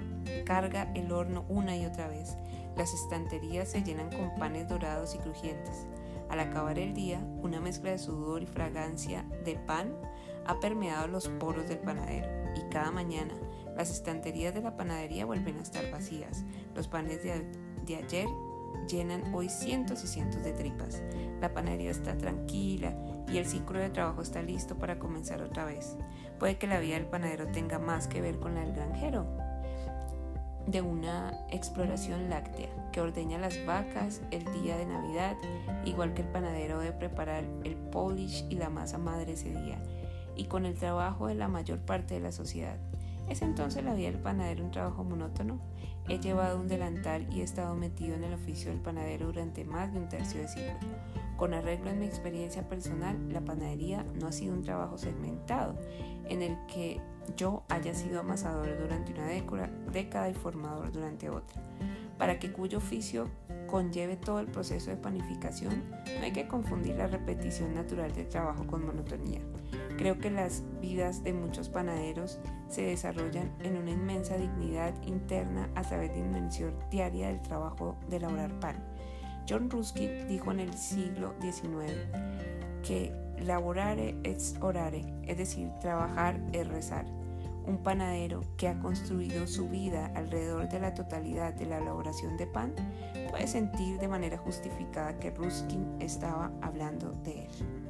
carga 0.45 0.91
el 0.93 1.12
horno 1.12 1.45
una 1.47 1.77
y 1.77 1.86
otra 1.86 2.07
vez. 2.07 2.36
Las 2.75 2.93
estanterías 2.93 3.69
se 3.69 3.83
llenan 3.83 4.12
con 4.12 4.36
panes 4.36 4.67
dorados 4.67 5.15
y 5.15 5.19
crujientes. 5.19 5.88
Al 6.29 6.41
acabar 6.41 6.77
el 6.77 6.93
día, 6.93 7.21
una 7.41 7.62
mezcla 7.62 7.91
de 7.91 7.97
sudor 7.97 8.43
y 8.43 8.45
fragancia 8.45 9.25
de 9.45 9.55
pan 9.55 9.95
ha 10.45 10.59
permeado 10.59 11.07
los 11.07 11.29
poros 11.29 11.67
del 11.69 11.79
panadero 11.79 12.47
y 12.57 12.69
cada 12.69 12.91
mañana 12.91 13.33
las 13.75 13.91
estanterías 13.91 14.53
de 14.53 14.61
la 14.61 14.75
panadería 14.75 15.25
vuelven 15.25 15.59
a 15.59 15.61
estar 15.61 15.89
vacías. 15.91 16.43
Los 16.75 16.87
panes 16.87 17.23
de, 17.23 17.45
de 17.85 17.95
ayer 17.95 18.27
llenan 18.89 19.33
hoy 19.33 19.49
cientos 19.49 20.03
y 20.03 20.07
cientos 20.07 20.43
de 20.43 20.53
tripas. 20.53 21.01
La 21.39 21.53
panadería 21.53 21.91
está 21.91 22.17
tranquila 22.17 22.95
y 23.31 23.37
el 23.37 23.45
ciclo 23.45 23.79
de 23.79 23.89
trabajo 23.89 24.21
está 24.21 24.41
listo 24.41 24.77
para 24.77 24.99
comenzar 24.99 25.41
otra 25.41 25.65
vez. 25.65 25.95
Puede 26.39 26.57
que 26.57 26.67
la 26.67 26.79
vida 26.79 26.95
del 26.95 27.05
panadero 27.05 27.47
tenga 27.47 27.79
más 27.79 28.07
que 28.07 28.21
ver 28.21 28.39
con 28.39 28.55
la 28.55 28.61
del 28.61 28.73
granjero, 28.73 29.25
de 30.67 30.81
una 30.81 31.45
exploración 31.49 32.29
láctea 32.29 32.69
que 32.91 32.99
ordeña 32.99 33.37
las 33.37 33.65
vacas 33.65 34.21
el 34.31 34.43
día 34.61 34.77
de 34.77 34.85
Navidad, 34.85 35.37
igual 35.85 36.13
que 36.13 36.23
el 36.23 36.27
panadero 36.27 36.79
debe 36.79 36.97
preparar 36.97 37.45
el 37.63 37.75
polish 37.75 38.45
y 38.49 38.55
la 38.55 38.69
masa 38.69 38.97
madre 38.97 39.33
ese 39.33 39.49
día, 39.49 39.81
y 40.38 40.46
con 40.46 40.65
el 40.65 40.75
trabajo 40.75 41.27
de 41.27 41.36
la 41.36 41.48
mayor 41.48 41.79
parte 41.79 42.13
de 42.13 42.20
la 42.22 42.32
sociedad. 42.32 42.77
¿Es 43.29 43.41
entonces 43.41 43.84
la 43.84 43.94
vida 43.94 44.12
del 44.12 44.22
panadero 44.22 44.63
un 44.63 44.72
trabajo 44.72 45.03
monótono? 45.03 45.60
He 46.08 46.20
llevado 46.20 46.58
un 46.58 46.70
delantal 46.70 47.27
y 47.34 47.41
he 47.41 47.44
estado 47.44 47.75
metido 47.75 48.15
en 48.15 48.24
el 48.24 48.34
oficio 48.34 48.72
del 48.72 48.79
panadero 48.79 49.25
durante 49.25 49.65
más 49.65 49.91
de 49.91 50.00
un 50.00 50.08
tercio 50.08 50.39
de 50.39 50.48
siglo. 50.48 50.74
Con 51.36 51.53
arreglo 51.53 51.89
en 51.89 52.00
mi 52.00 52.06
experiencia 52.06 52.67
personal, 52.70 53.17
la 53.32 53.41
panadería 53.41 54.06
no 54.20 54.27
ha 54.27 54.32
sido 54.32 54.53
un 54.53 54.63
trabajo 54.63 54.98
segmentado, 54.98 55.75
en 56.29 56.41
el 56.41 56.58
que 56.67 57.01
yo 57.36 57.63
haya 57.67 57.94
sido 57.94 58.22
amasador 58.22 58.79
durante 58.79 59.12
una 59.13 59.27
década 59.91 60.29
y 60.29 60.34
formador 60.34 60.91
durante 60.91 61.29
otra. 61.29 61.62
Para 62.17 62.39
que 62.39 62.51
cuyo 62.51 62.77
oficio 62.77 63.27
conlleve 63.67 64.15
todo 64.15 64.39
el 64.39 64.47
proceso 64.47 64.89
de 64.89 64.97
panificación, 64.97 65.83
no 65.89 66.24
hay 66.24 66.31
que 66.31 66.47
confundir 66.47 66.95
la 66.95 67.07
repetición 67.07 67.75
natural 67.75 68.13
del 68.13 68.27
trabajo 68.27 68.65
con 68.65 68.86
monotonía. 68.86 69.41
Creo 69.97 70.17
que 70.17 70.29
las 70.29 70.63
vidas 70.79 71.24
de 71.24 71.33
muchos 71.33 71.69
panaderos 71.69 72.39
se 72.69 72.83
desarrollan 72.83 73.51
en 73.59 73.77
una 73.77 73.91
inmensa 73.91 74.38
dignidad 74.38 74.93
interna 75.03 75.69
a 75.75 75.81
través 75.81 76.13
de 76.13 76.21
una 76.21 76.39
mención 76.39 76.74
diaria 76.91 77.27
del 77.27 77.41
trabajo 77.41 77.97
de 78.09 78.17
elaborar 78.17 78.59
pan. 78.59 78.75
John 79.50 79.69
Ruskin 79.69 80.27
dijo 80.27 80.51
en 80.51 80.59
el 80.59 80.74
siglo 80.74 81.33
XIX 81.41 81.93
que 82.83 83.12
laborare 83.39 84.15
es 84.24 84.55
orare, 84.62 85.05
es 85.24 85.38
decir, 85.38 85.69
trabajar 85.79 86.39
es 86.53 86.67
rezar. 86.67 87.05
Un 87.67 87.77
panadero 87.83 88.41
que 88.57 88.67
ha 88.67 88.79
construido 88.79 89.45
su 89.45 89.67
vida 89.69 90.12
alrededor 90.15 90.69
de 90.69 90.79
la 90.79 90.93
totalidad 90.93 91.53
de 91.53 91.65
la 91.65 91.77
elaboración 91.77 92.38
de 92.38 92.47
pan 92.47 92.74
puede 93.29 93.47
sentir 93.47 94.00
de 94.00 94.07
manera 94.07 94.38
justificada 94.38 95.19
que 95.19 95.31
Ruskin 95.31 95.97
estaba 96.00 96.51
hablando 96.62 97.12
de 97.24 97.45
él. 97.45 97.87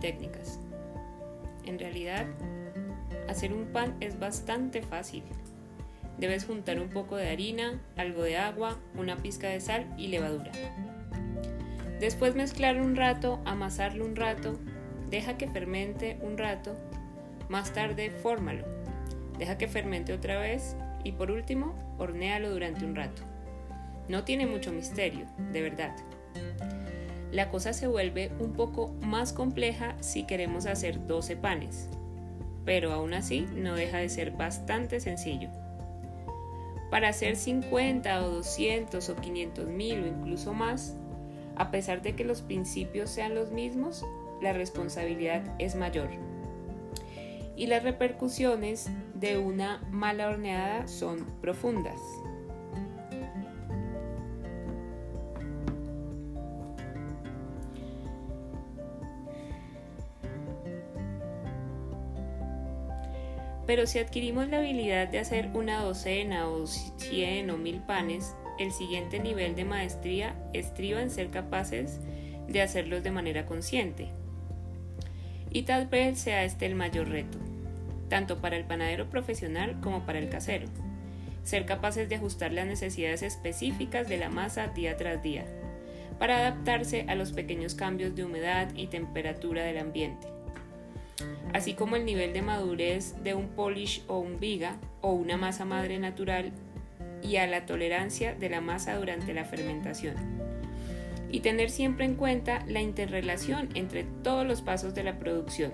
Técnicas. 0.00 0.58
En 1.64 1.78
realidad, 1.78 2.26
hacer 3.28 3.52
un 3.52 3.66
pan 3.66 3.96
es 4.00 4.18
bastante 4.18 4.82
fácil. 4.82 5.22
Debes 6.18 6.44
juntar 6.44 6.80
un 6.80 6.88
poco 6.88 7.16
de 7.16 7.30
harina, 7.30 7.80
algo 7.96 8.22
de 8.22 8.36
agua, 8.36 8.78
una 8.96 9.16
pizca 9.16 9.48
de 9.48 9.60
sal 9.60 9.86
y 9.96 10.08
levadura. 10.08 10.52
Después 12.00 12.34
mezclar 12.34 12.80
un 12.80 12.96
rato, 12.96 13.40
amasarlo 13.44 14.04
un 14.04 14.16
rato, 14.16 14.58
deja 15.10 15.36
que 15.36 15.48
fermente 15.48 16.18
un 16.22 16.38
rato, 16.38 16.76
más 17.48 17.72
tarde 17.72 18.10
fórmalo, 18.10 18.64
deja 19.38 19.58
que 19.58 19.68
fermente 19.68 20.12
otra 20.12 20.38
vez 20.38 20.76
y 21.04 21.12
por 21.12 21.30
último 21.30 21.74
hornéalo 21.98 22.50
durante 22.50 22.84
un 22.84 22.96
rato. 22.96 23.22
No 24.08 24.24
tiene 24.24 24.46
mucho 24.46 24.72
misterio, 24.72 25.26
de 25.52 25.62
verdad 25.62 25.94
la 27.32 27.48
cosa 27.48 27.72
se 27.72 27.86
vuelve 27.86 28.32
un 28.40 28.52
poco 28.52 28.92
más 29.02 29.32
compleja 29.32 29.96
si 30.00 30.24
queremos 30.24 30.66
hacer 30.66 31.06
12 31.06 31.36
panes, 31.36 31.88
pero 32.64 32.92
aún 32.92 33.14
así 33.14 33.46
no 33.54 33.74
deja 33.74 33.98
de 33.98 34.08
ser 34.08 34.32
bastante 34.32 35.00
sencillo. 35.00 35.48
Para 36.90 37.08
hacer 37.08 37.36
50 37.36 38.26
o 38.26 38.30
200 38.30 39.08
o 39.08 39.16
500 39.16 39.68
mil 39.68 40.02
o 40.02 40.06
incluso 40.08 40.52
más, 40.52 40.96
a 41.56 41.70
pesar 41.70 42.02
de 42.02 42.16
que 42.16 42.24
los 42.24 42.42
principios 42.42 43.10
sean 43.10 43.34
los 43.34 43.52
mismos, 43.52 44.04
la 44.42 44.52
responsabilidad 44.52 45.42
es 45.58 45.76
mayor. 45.76 46.08
Y 47.54 47.66
las 47.66 47.82
repercusiones 47.82 48.90
de 49.14 49.38
una 49.38 49.86
mala 49.90 50.28
horneada 50.28 50.88
son 50.88 51.26
profundas. 51.40 52.00
Pero 63.70 63.86
si 63.86 64.00
adquirimos 64.00 64.48
la 64.48 64.58
habilidad 64.58 65.06
de 65.06 65.20
hacer 65.20 65.48
una 65.54 65.80
docena 65.80 66.48
o 66.48 66.66
cien 66.66 67.50
o 67.50 67.56
mil 67.56 67.78
panes, 67.78 68.34
el 68.58 68.72
siguiente 68.72 69.20
nivel 69.20 69.54
de 69.54 69.64
maestría 69.64 70.34
estriba 70.52 71.00
en 71.00 71.08
ser 71.08 71.30
capaces 71.30 72.00
de 72.48 72.62
hacerlos 72.62 73.04
de 73.04 73.12
manera 73.12 73.46
consciente. 73.46 74.08
Y 75.52 75.62
tal 75.62 75.86
vez 75.86 76.18
sea 76.18 76.42
este 76.42 76.66
el 76.66 76.74
mayor 76.74 77.10
reto, 77.10 77.38
tanto 78.08 78.40
para 78.40 78.56
el 78.56 78.64
panadero 78.64 79.08
profesional 79.08 79.80
como 79.80 80.04
para 80.04 80.18
el 80.18 80.30
casero. 80.30 80.66
Ser 81.44 81.64
capaces 81.64 82.08
de 82.08 82.16
ajustar 82.16 82.52
las 82.52 82.66
necesidades 82.66 83.22
específicas 83.22 84.08
de 84.08 84.16
la 84.16 84.30
masa 84.30 84.66
día 84.66 84.96
tras 84.96 85.22
día, 85.22 85.44
para 86.18 86.38
adaptarse 86.38 87.04
a 87.06 87.14
los 87.14 87.30
pequeños 87.30 87.76
cambios 87.76 88.16
de 88.16 88.24
humedad 88.24 88.74
y 88.74 88.88
temperatura 88.88 89.62
del 89.62 89.78
ambiente 89.78 90.39
así 91.52 91.74
como 91.74 91.96
el 91.96 92.04
nivel 92.04 92.32
de 92.32 92.42
madurez 92.42 93.14
de 93.22 93.34
un 93.34 93.48
polish 93.48 94.02
o 94.06 94.18
un 94.18 94.40
viga 94.40 94.76
o 95.00 95.12
una 95.12 95.36
masa 95.36 95.64
madre 95.64 95.98
natural 95.98 96.52
y 97.22 97.36
a 97.36 97.46
la 97.46 97.66
tolerancia 97.66 98.34
de 98.34 98.48
la 98.48 98.60
masa 98.60 98.96
durante 98.96 99.34
la 99.34 99.44
fermentación. 99.44 100.14
Y 101.30 101.40
tener 101.40 101.70
siempre 101.70 102.04
en 102.04 102.14
cuenta 102.14 102.64
la 102.66 102.80
interrelación 102.80 103.68
entre 103.74 104.04
todos 104.22 104.46
los 104.46 104.62
pasos 104.62 104.94
de 104.94 105.04
la 105.04 105.18
producción 105.18 105.72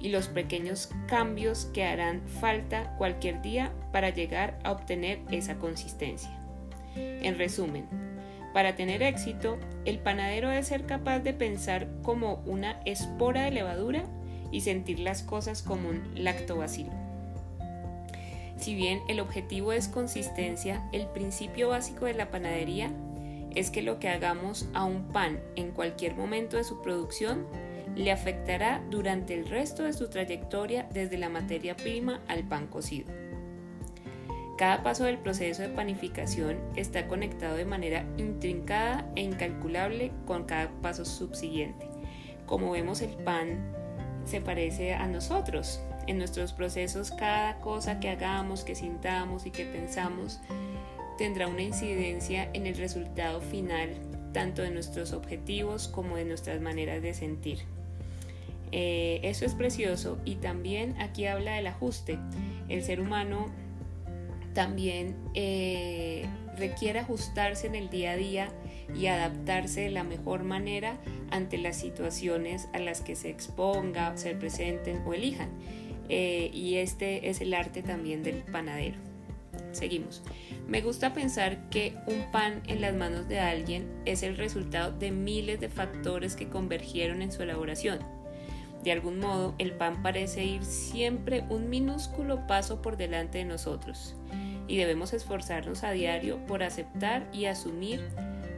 y 0.00 0.08
los 0.08 0.28
pequeños 0.28 0.90
cambios 1.06 1.66
que 1.66 1.84
harán 1.84 2.22
falta 2.26 2.94
cualquier 2.96 3.42
día 3.42 3.72
para 3.92 4.10
llegar 4.10 4.58
a 4.64 4.72
obtener 4.72 5.20
esa 5.30 5.58
consistencia. 5.58 6.30
En 6.96 7.36
resumen, 7.36 7.86
para 8.54 8.74
tener 8.74 9.02
éxito, 9.02 9.58
el 9.84 9.98
panadero 9.98 10.48
debe 10.48 10.62
ser 10.62 10.86
capaz 10.86 11.20
de 11.20 11.34
pensar 11.34 11.88
como 12.02 12.42
una 12.46 12.80
espora 12.84 13.42
de 13.42 13.52
levadura 13.52 14.04
y 14.50 14.62
sentir 14.62 15.00
las 15.00 15.22
cosas 15.22 15.62
como 15.62 15.88
un 15.88 16.02
lactobacilo. 16.14 16.92
Si 18.56 18.74
bien 18.74 19.00
el 19.08 19.20
objetivo 19.20 19.72
es 19.72 19.88
consistencia, 19.88 20.86
el 20.92 21.06
principio 21.06 21.70
básico 21.70 22.04
de 22.04 22.14
la 22.14 22.30
panadería 22.30 22.92
es 23.54 23.70
que 23.70 23.82
lo 23.82 23.98
que 23.98 24.08
hagamos 24.08 24.68
a 24.74 24.84
un 24.84 25.04
pan 25.08 25.40
en 25.56 25.70
cualquier 25.70 26.14
momento 26.14 26.56
de 26.56 26.64
su 26.64 26.82
producción 26.82 27.46
le 27.96 28.12
afectará 28.12 28.82
durante 28.90 29.34
el 29.34 29.48
resto 29.48 29.82
de 29.82 29.92
su 29.92 30.08
trayectoria 30.08 30.88
desde 30.92 31.18
la 31.18 31.28
materia 31.28 31.76
prima 31.76 32.20
al 32.28 32.44
pan 32.44 32.66
cocido. 32.66 33.10
Cada 34.56 34.82
paso 34.82 35.04
del 35.04 35.18
proceso 35.18 35.62
de 35.62 35.70
panificación 35.70 36.58
está 36.76 37.08
conectado 37.08 37.56
de 37.56 37.64
manera 37.64 38.04
intrincada 38.18 39.10
e 39.16 39.22
incalculable 39.22 40.12
con 40.26 40.44
cada 40.44 40.70
paso 40.82 41.06
subsiguiente. 41.06 41.88
Como 42.44 42.72
vemos 42.72 43.00
el 43.00 43.16
pan 43.24 43.74
se 44.24 44.40
parece 44.40 44.94
a 44.94 45.06
nosotros. 45.06 45.80
En 46.06 46.18
nuestros 46.18 46.52
procesos, 46.52 47.10
cada 47.10 47.60
cosa 47.60 48.00
que 48.00 48.08
hagamos, 48.08 48.64
que 48.64 48.74
sintamos 48.74 49.46
y 49.46 49.50
que 49.50 49.64
pensamos 49.64 50.40
tendrá 51.18 51.48
una 51.48 51.60
incidencia 51.60 52.48
en 52.54 52.66
el 52.66 52.76
resultado 52.76 53.42
final, 53.42 53.90
tanto 54.32 54.62
de 54.62 54.70
nuestros 54.70 55.12
objetivos 55.12 55.86
como 55.86 56.16
de 56.16 56.24
nuestras 56.24 56.62
maneras 56.62 57.02
de 57.02 57.12
sentir. 57.12 57.58
Eh, 58.72 59.20
eso 59.24 59.44
es 59.44 59.54
precioso 59.54 60.18
y 60.24 60.36
también 60.36 60.98
aquí 60.98 61.26
habla 61.26 61.56
del 61.56 61.66
ajuste. 61.66 62.18
El 62.68 62.82
ser 62.82 63.00
humano 63.02 63.48
también 64.54 65.14
eh, 65.34 66.26
requiere 66.56 67.00
ajustarse 67.00 67.66
en 67.66 67.74
el 67.74 67.90
día 67.90 68.12
a 68.12 68.16
día 68.16 68.48
y 68.94 69.06
adaptarse 69.06 69.82
de 69.82 69.90
la 69.90 70.04
mejor 70.04 70.42
manera 70.42 70.98
ante 71.30 71.58
las 71.58 71.76
situaciones 71.76 72.68
a 72.72 72.78
las 72.78 73.00
que 73.00 73.16
se 73.16 73.30
exponga, 73.30 74.16
se 74.16 74.34
presenten 74.34 75.02
o 75.06 75.14
elijan. 75.14 75.48
Eh, 76.08 76.50
y 76.52 76.76
este 76.76 77.30
es 77.30 77.40
el 77.40 77.54
arte 77.54 77.82
también 77.82 78.22
del 78.22 78.42
panadero. 78.42 78.96
Seguimos. 79.72 80.22
Me 80.66 80.82
gusta 80.82 81.12
pensar 81.12 81.68
que 81.70 81.94
un 82.06 82.30
pan 82.32 82.62
en 82.66 82.80
las 82.80 82.94
manos 82.94 83.28
de 83.28 83.38
alguien 83.38 83.88
es 84.04 84.22
el 84.22 84.36
resultado 84.36 84.92
de 84.92 85.12
miles 85.12 85.60
de 85.60 85.68
factores 85.68 86.34
que 86.34 86.48
convergieron 86.48 87.22
en 87.22 87.30
su 87.30 87.42
elaboración. 87.42 88.00
De 88.82 88.92
algún 88.92 89.18
modo, 89.18 89.54
el 89.58 89.72
pan 89.72 90.02
parece 90.02 90.44
ir 90.44 90.64
siempre 90.64 91.44
un 91.50 91.68
minúsculo 91.68 92.46
paso 92.46 92.80
por 92.80 92.96
delante 92.96 93.38
de 93.38 93.44
nosotros 93.44 94.16
y 94.70 94.76
debemos 94.76 95.12
esforzarnos 95.12 95.82
a 95.82 95.90
diario 95.90 96.38
por 96.46 96.62
aceptar 96.62 97.28
y 97.32 97.46
asumir 97.46 98.00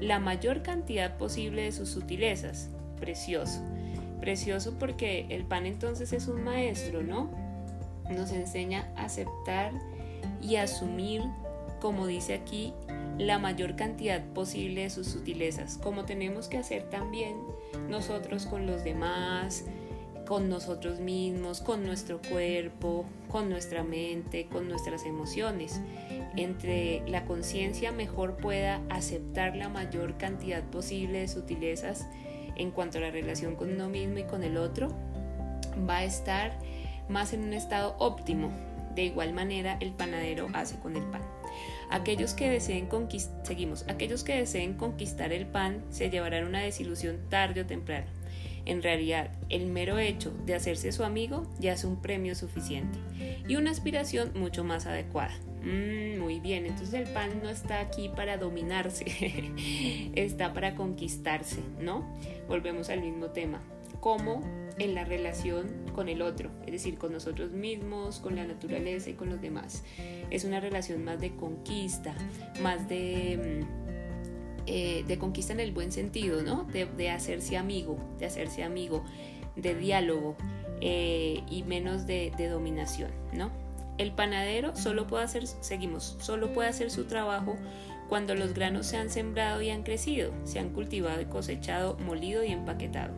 la 0.02 0.18
mayor 0.18 0.62
cantidad 0.62 1.16
posible 1.16 1.62
de 1.62 1.72
sus 1.72 1.88
sutilezas. 1.88 2.70
Precioso. 2.98 3.62
Precioso 4.20 4.76
porque 4.78 5.26
el 5.30 5.44
pan 5.44 5.64
entonces 5.64 6.12
es 6.12 6.28
un 6.28 6.42
maestro, 6.42 7.02
¿no? 7.02 7.30
Nos 8.10 8.32
enseña 8.32 8.92
a 8.96 9.04
aceptar 9.04 9.72
y 10.40 10.56
asumir, 10.56 11.22
como 11.80 12.06
dice 12.06 12.34
aquí, 12.34 12.74
la 13.18 13.38
mayor 13.38 13.76
cantidad 13.76 14.24
posible 14.32 14.82
de 14.82 14.90
sus 14.90 15.06
sutilezas, 15.06 15.78
como 15.78 16.04
tenemos 16.04 16.48
que 16.48 16.58
hacer 16.58 16.88
también 16.90 17.36
nosotros 17.88 18.46
con 18.46 18.66
los 18.66 18.82
demás, 18.82 19.64
con 20.26 20.48
nosotros 20.48 21.00
mismos, 21.00 21.60
con 21.60 21.84
nuestro 21.84 22.20
cuerpo, 22.20 23.04
con 23.28 23.48
nuestra 23.48 23.82
mente, 23.82 24.46
con 24.46 24.68
nuestras 24.68 25.04
emociones. 25.04 25.80
Entre 26.36 27.02
la 27.08 27.24
conciencia 27.24 27.92
mejor 27.92 28.36
pueda 28.36 28.80
aceptar 28.88 29.56
la 29.56 29.68
mayor 29.68 30.16
cantidad 30.16 30.62
posible 30.64 31.20
de 31.20 31.28
sutilezas 31.28 32.06
en 32.56 32.70
cuanto 32.70 32.98
a 32.98 33.02
la 33.02 33.10
relación 33.10 33.56
con 33.56 33.72
uno 33.72 33.88
mismo 33.88 34.18
y 34.18 34.24
con 34.24 34.42
el 34.42 34.56
otro, 34.56 34.88
va 35.88 35.98
a 35.98 36.04
estar 36.04 36.58
más 37.08 37.32
en 37.32 37.42
un 37.42 37.52
estado 37.52 37.96
óptimo. 37.98 38.50
De 38.94 39.04
igual 39.04 39.32
manera 39.32 39.78
el 39.80 39.92
panadero 39.92 40.48
hace 40.52 40.78
con 40.78 40.96
el 40.96 41.04
pan. 41.04 41.22
Aquellos 41.90 42.34
que 42.34 42.50
deseen 42.50 42.88
seguimos, 43.42 43.84
aquellos 43.88 44.22
que 44.24 44.36
deseen 44.36 44.74
conquistar 44.74 45.32
el 45.32 45.46
pan 45.46 45.82
se 45.90 46.10
llevarán 46.10 46.46
una 46.46 46.60
desilusión 46.60 47.18
tarde 47.28 47.62
o 47.62 47.66
temprano 47.66 48.06
en 48.64 48.82
realidad, 48.82 49.30
el 49.48 49.66
mero 49.66 49.98
hecho 49.98 50.32
de 50.46 50.54
hacerse 50.54 50.92
su 50.92 51.04
amigo 51.04 51.46
ya 51.58 51.72
es 51.72 51.84
un 51.84 52.00
premio 52.00 52.34
suficiente 52.34 52.98
y 53.48 53.56
una 53.56 53.70
aspiración 53.70 54.32
mucho 54.34 54.64
más 54.64 54.86
adecuada. 54.86 55.34
Mm, 55.62 56.18
muy 56.18 56.40
bien, 56.40 56.66
entonces 56.66 56.94
el 56.94 57.12
pan 57.12 57.40
no 57.42 57.48
está 57.48 57.80
aquí 57.80 58.08
para 58.08 58.36
dominarse, 58.36 59.04
está 60.14 60.52
para 60.52 60.74
conquistarse, 60.74 61.60
¿no? 61.80 62.06
Volvemos 62.48 62.88
al 62.88 63.00
mismo 63.00 63.26
tema. 63.26 63.60
¿Cómo 64.00 64.42
en 64.78 64.94
la 64.94 65.04
relación 65.04 65.68
con 65.94 66.08
el 66.08 66.22
otro, 66.22 66.50
es 66.66 66.72
decir, 66.72 66.98
con 66.98 67.12
nosotros 67.12 67.52
mismos, 67.52 68.18
con 68.18 68.36
la 68.36 68.44
naturaleza 68.44 69.10
y 69.10 69.14
con 69.14 69.30
los 69.30 69.40
demás. 69.40 69.84
Es 70.30 70.44
una 70.44 70.60
relación 70.60 71.04
más 71.04 71.20
de 71.20 71.34
conquista, 71.36 72.14
más 72.62 72.88
de, 72.88 73.64
mm, 73.64 73.81
eh, 74.66 75.04
de 75.06 75.18
conquista 75.18 75.52
en 75.52 75.60
el 75.60 75.72
buen 75.72 75.92
sentido, 75.92 76.42
¿no? 76.42 76.64
De, 76.64 77.10
hacerse 77.10 77.56
amigo, 77.56 77.98
de 78.18 78.26
hacerse 78.26 78.62
amigo, 78.62 79.04
de 79.56 79.74
diálogo 79.74 80.36
eh, 80.80 81.42
y 81.50 81.62
menos 81.62 82.06
de, 82.06 82.32
de 82.36 82.48
dominación, 82.48 83.10
¿no? 83.32 83.50
El 83.98 84.12
panadero 84.12 84.74
solo 84.74 85.06
puede 85.06 85.24
hacer, 85.24 85.46
seguimos, 85.46 86.16
solo 86.20 86.52
puede 86.52 86.68
hacer 86.68 86.90
su 86.90 87.04
trabajo 87.04 87.56
cuando 88.08 88.34
los 88.34 88.52
granos 88.52 88.86
se 88.86 88.96
han 88.96 89.10
sembrado 89.10 89.62
y 89.62 89.70
han 89.70 89.82
crecido, 89.82 90.32
se 90.44 90.58
han 90.58 90.70
cultivado 90.70 91.20
y 91.20 91.26
cosechado, 91.26 91.96
molido 91.98 92.44
y 92.44 92.52
empaquetado. 92.52 93.14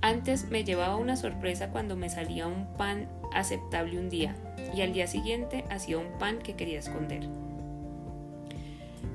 Antes 0.00 0.50
me 0.50 0.64
llevaba 0.64 0.96
una 0.96 1.16
sorpresa 1.16 1.70
cuando 1.70 1.96
me 1.96 2.10
salía 2.10 2.46
un 2.46 2.66
pan 2.76 3.08
aceptable 3.32 3.98
un 3.98 4.08
día 4.08 4.36
y 4.74 4.82
al 4.82 4.92
día 4.92 5.06
siguiente 5.06 5.64
hacía 5.70 5.98
un 5.98 6.18
pan 6.18 6.38
que 6.38 6.54
quería 6.54 6.78
esconder. 6.78 7.28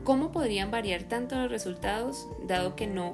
¿Cómo 0.03 0.31
podrían 0.31 0.71
variar 0.71 1.03
tanto 1.03 1.35
los 1.35 1.51
resultados 1.51 2.27
dado 2.47 2.75
que 2.75 2.87
no 2.87 3.13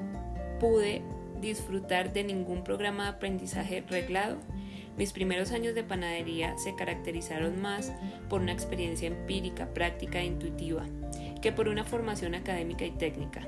pude 0.60 1.02
disfrutar 1.42 2.14
de 2.14 2.24
ningún 2.24 2.64
programa 2.64 3.04
de 3.04 3.10
aprendizaje 3.10 3.84
reglado? 3.90 4.38
Mis 4.98 5.12
primeros 5.12 5.52
años 5.52 5.76
de 5.76 5.84
panadería 5.84 6.58
se 6.58 6.76
caracterizaron 6.76 7.62
más 7.62 7.94
por 8.30 8.42
una 8.42 8.54
experiencia 8.54 9.08
empírica, 9.08 9.68
práctica 9.74 10.22
e 10.22 10.26
intuitiva 10.26 10.86
que 11.42 11.52
por 11.52 11.68
una 11.68 11.84
formación 11.84 12.36
académica 12.36 12.86
y 12.86 12.92
técnica. 12.92 13.42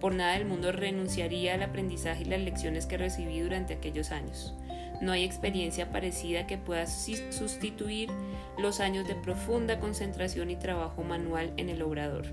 Por 0.00 0.14
nada 0.14 0.32
del 0.32 0.46
mundo 0.46 0.72
renunciaría 0.72 1.54
al 1.54 1.62
aprendizaje 1.62 2.22
y 2.22 2.26
las 2.26 2.40
lecciones 2.40 2.86
que 2.86 2.98
recibí 2.98 3.38
durante 3.40 3.74
aquellos 3.74 4.10
años. 4.10 4.54
No 5.02 5.10
hay 5.10 5.24
experiencia 5.24 5.90
parecida 5.90 6.46
que 6.46 6.58
pueda 6.58 6.86
sustituir 6.86 8.08
los 8.56 8.78
años 8.78 9.06
de 9.08 9.16
profunda 9.16 9.80
concentración 9.80 10.48
y 10.48 10.56
trabajo 10.56 11.02
manual 11.02 11.52
en 11.56 11.68
el 11.70 11.82
obrador, 11.82 12.26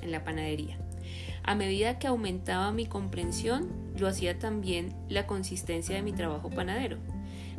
en 0.00 0.10
la 0.12 0.24
panadería. 0.24 0.78
A 1.42 1.54
medida 1.54 1.98
que 1.98 2.06
aumentaba 2.06 2.72
mi 2.72 2.86
comprensión, 2.86 3.68
lo 3.98 4.08
hacía 4.08 4.38
también 4.38 4.94
la 5.10 5.26
consistencia 5.26 5.94
de 5.94 6.02
mi 6.02 6.12
trabajo 6.12 6.48
panadero. 6.48 6.96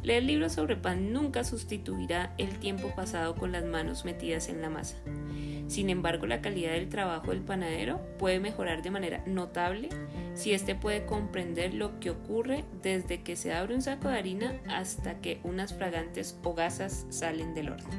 Leer 0.01 0.23
libros 0.23 0.53
sobre 0.53 0.75
pan 0.75 1.13
nunca 1.13 1.43
sustituirá 1.43 2.33
el 2.39 2.57
tiempo 2.57 2.91
pasado 2.95 3.35
con 3.35 3.51
las 3.51 3.63
manos 3.63 4.05
metidas 4.05 4.49
en 4.49 4.63
la 4.63 4.71
masa. 4.71 4.97
Sin 5.71 5.89
embargo, 5.89 6.25
la 6.25 6.41
calidad 6.41 6.73
del 6.73 6.89
trabajo 6.89 7.31
del 7.31 7.39
panadero 7.39 8.01
puede 8.19 8.41
mejorar 8.41 8.81
de 8.81 8.91
manera 8.91 9.23
notable 9.25 9.87
si 10.33 10.51
éste 10.51 10.75
puede 10.75 11.05
comprender 11.05 11.73
lo 11.73 11.97
que 12.01 12.09
ocurre 12.09 12.65
desde 12.83 13.21
que 13.21 13.37
se 13.37 13.53
abre 13.53 13.73
un 13.73 13.81
saco 13.81 14.09
de 14.09 14.17
harina 14.17 14.59
hasta 14.67 15.21
que 15.21 15.39
unas 15.45 15.73
fragantes 15.73 16.37
hogazas 16.43 17.05
salen 17.07 17.53
del 17.53 17.69
horno. 17.69 17.89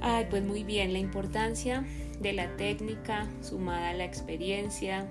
Ay, 0.00 0.26
pues 0.28 0.42
muy 0.42 0.64
bien, 0.64 0.92
la 0.92 0.98
importancia 0.98 1.84
de 2.20 2.32
la 2.32 2.48
técnica 2.56 3.28
sumada 3.40 3.90
a 3.90 3.94
la 3.94 4.04
experiencia, 4.04 5.06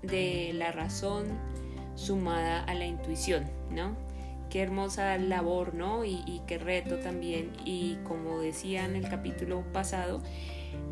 de 0.00 0.52
la 0.54 0.72
razón 0.72 1.26
sumada 1.96 2.64
a 2.64 2.72
la 2.72 2.86
intuición, 2.86 3.44
¿no? 3.70 3.94
Qué 4.50 4.60
hermosa 4.60 5.16
labor, 5.16 5.74
¿no? 5.74 6.04
Y, 6.04 6.42
qué 6.46 6.58
reto 6.58 6.98
también. 6.98 7.52
Y 7.64 7.96
como 8.04 8.40
decía 8.40 8.84
en 8.84 8.96
el 8.96 9.08
capítulo 9.08 9.64
pasado, 9.72 10.20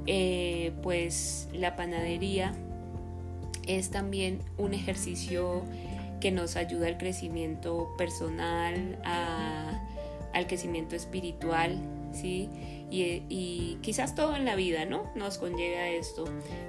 eh, 0.07 0.73
pues 0.83 1.49
la 1.53 1.77
panadería 1.77 2.55
es 3.67 3.91
también 3.91 4.41
un 4.57 4.73
ejercicio 4.73 5.63
que 6.21 6.31
nos 6.31 6.57
ayuda 6.57 6.87
al 6.87 6.99
crecimiento 6.99 7.95
personal, 7.99 8.99
al 10.33 10.47
crecimiento 10.47 10.97
espiritual, 10.97 11.79
¿sí? 12.13 12.49
Y, 12.91 13.79
quizás 13.83 14.15
todo 14.15 14.35
en 14.37 14.45
la 14.45 14.57
vida, 14.57 14.85
¿no? 14.85 15.11
Nos 15.15 15.39
conlleva 15.39 15.89
esto. 15.89 16.25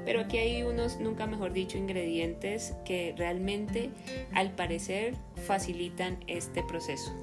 Pero 0.05 0.21
aquí 0.21 0.38
hay 0.38 0.63
unos, 0.63 0.99
nunca 0.99 1.27
mejor 1.27 1.53
dicho, 1.53 1.77
ingredientes 1.77 2.75
que 2.86 3.13
realmente, 3.17 3.89
al 4.34 4.51
parecer, 4.51 5.15
facilitan 5.36 6.19
este 6.27 6.63
proceso. 6.63 7.13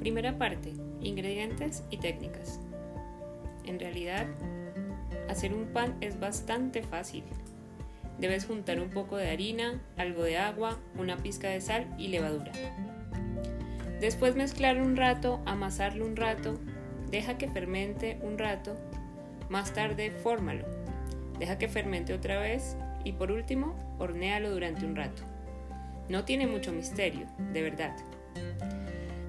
Primera 0.00 0.36
parte, 0.36 0.74
ingredientes 1.00 1.82
y 1.90 1.96
técnicas. 1.96 2.60
Pan 5.74 5.94
es 6.00 6.18
bastante 6.18 6.82
fácil. 6.82 7.22
Debes 8.18 8.46
juntar 8.46 8.80
un 8.80 8.88
poco 8.88 9.18
de 9.18 9.28
harina, 9.28 9.82
algo 9.98 10.22
de 10.22 10.38
agua, 10.38 10.78
una 10.96 11.18
pizca 11.18 11.50
de 11.50 11.60
sal 11.60 11.94
y 11.98 12.08
levadura. 12.08 12.52
Después 14.00 14.36
mezclarlo 14.36 14.82
un 14.82 14.96
rato, 14.96 15.42
amasarlo 15.44 16.06
un 16.06 16.16
rato, 16.16 16.58
deja 17.10 17.36
que 17.36 17.50
fermente 17.50 18.18
un 18.22 18.38
rato, 18.38 18.74
más 19.50 19.74
tarde 19.74 20.10
fórmalo, 20.10 20.64
deja 21.38 21.58
que 21.58 21.68
fermente 21.68 22.14
otra 22.14 22.38
vez 22.38 22.78
y 23.04 23.12
por 23.12 23.30
último 23.30 23.74
hornéalo 23.98 24.50
durante 24.50 24.86
un 24.86 24.96
rato. 24.96 25.22
No 26.08 26.24
tiene 26.24 26.46
mucho 26.46 26.72
misterio, 26.72 27.26
de 27.52 27.62
verdad 27.62 27.94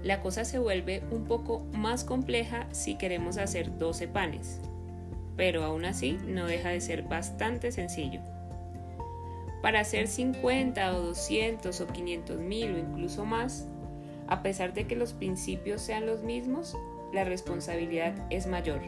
la 0.06 0.22
cosa 0.22 0.46
se 0.46 0.60
vuelve 0.60 1.02
un 1.10 1.24
poco 1.24 1.66
más 1.74 2.04
compleja 2.04 2.68
si 2.72 2.96
queremos 2.96 3.38
hacer 3.38 3.76
12 3.80 4.08
panes, 4.08 4.62
pero 5.36 5.64
aún 5.64 5.86
así 5.86 6.18
no 6.26 6.46
deja 6.46 6.70
de 6.70 6.82
ser 6.82 7.04
bastante 7.04 7.72
sencillo. 7.72 8.22
Para 9.62 9.82
hacer 9.82 10.08
50 10.08 10.96
o 10.96 11.02
200 11.02 11.82
o 11.82 11.88
500 11.88 12.40
mil 12.40 12.76
o 12.76 12.78
incluso 12.78 13.26
más, 13.26 13.68
a 14.28 14.42
pesar 14.44 14.74
de 14.74 14.88
que 14.88 14.96
los 14.96 15.14
principios 15.14 15.82
sean 15.82 16.06
los 16.06 16.24
mismos, 16.24 16.78
la 17.14 17.24
responsabilidad 17.24 18.14
es 18.30 18.48
mayor. 18.48 18.82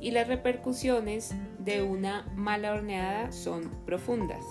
Y 0.00 0.12
las 0.12 0.28
repercusiones 0.28 1.34
de 1.58 1.82
una 1.82 2.26
mala 2.36 2.72
horneada 2.72 3.32
son 3.32 3.70
profundas. 3.84 4.44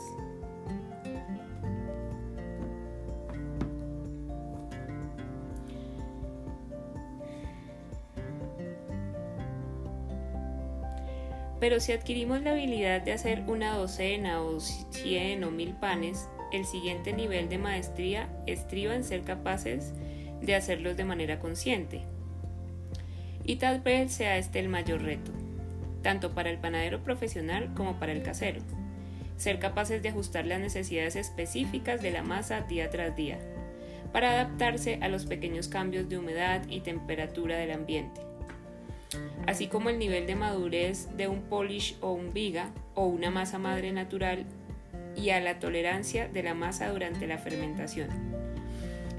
Pero 11.68 11.82
si 11.82 11.92
adquirimos 11.92 12.42
la 12.44 12.52
habilidad 12.52 13.02
de 13.02 13.12
hacer 13.12 13.44
una 13.46 13.76
docena 13.76 14.42
o 14.42 14.62
cien 14.62 15.44
o 15.44 15.52
mil 15.52 15.74
panes, 15.74 16.30
el 16.54 16.64
siguiente 16.64 17.12
nivel 17.12 17.50
de 17.50 17.58
maestría 17.58 18.30
estriba 18.46 18.96
en 18.96 19.04
ser 19.04 19.24
capaces 19.24 19.94
de 20.40 20.56
hacerlos 20.56 20.96
de 20.96 21.04
manera 21.04 21.40
consciente. 21.42 22.04
Y 23.44 23.58
tal 23.58 23.82
vez 23.82 24.14
sea 24.14 24.38
este 24.38 24.60
el 24.60 24.70
mayor 24.70 25.02
reto, 25.02 25.34
tanto 26.04 26.34
para 26.34 26.50
el 26.50 26.58
panadero 26.58 27.04
profesional 27.04 27.74
como 27.74 28.00
para 28.00 28.14
el 28.14 28.24
casero. 28.24 28.62
Ser 29.36 29.60
capaces 29.60 30.02
de 30.02 30.08
ajustar 30.08 30.46
las 30.46 30.62
necesidades 30.62 31.18
específicas 31.18 32.02
de 32.02 32.12
la 32.12 32.24
masa 32.24 32.62
día 32.62 32.90
tras 32.90 33.14
día, 33.18 33.40
para 34.14 34.32
adaptarse 34.32 35.00
a 35.02 35.10
los 35.10 35.26
pequeños 35.26 35.68
cambios 35.68 36.08
de 36.08 36.18
humedad 36.18 36.62
y 36.70 36.80
temperatura 36.80 37.58
del 37.58 37.72
ambiente 37.72 38.22
así 39.46 39.68
como 39.68 39.90
el 39.90 40.00
nivel 40.00 40.28
de 40.28 40.36
madurez 40.36 41.10
de 41.16 41.28
un 41.28 41.44
polish 41.44 41.98
o 42.02 42.12
un 42.12 42.34
viga 42.34 42.72
o 42.96 43.06
una 43.06 43.32
masa 43.32 43.58
madre 43.58 43.92
natural 43.92 44.46
y 45.16 45.30
a 45.32 45.40
la 45.40 45.60
tolerancia 45.60 46.28
de 46.28 46.44
la 46.44 46.54
masa 46.54 46.90
durante 46.90 47.28
la 47.28 47.38
fermentación. 47.38 48.10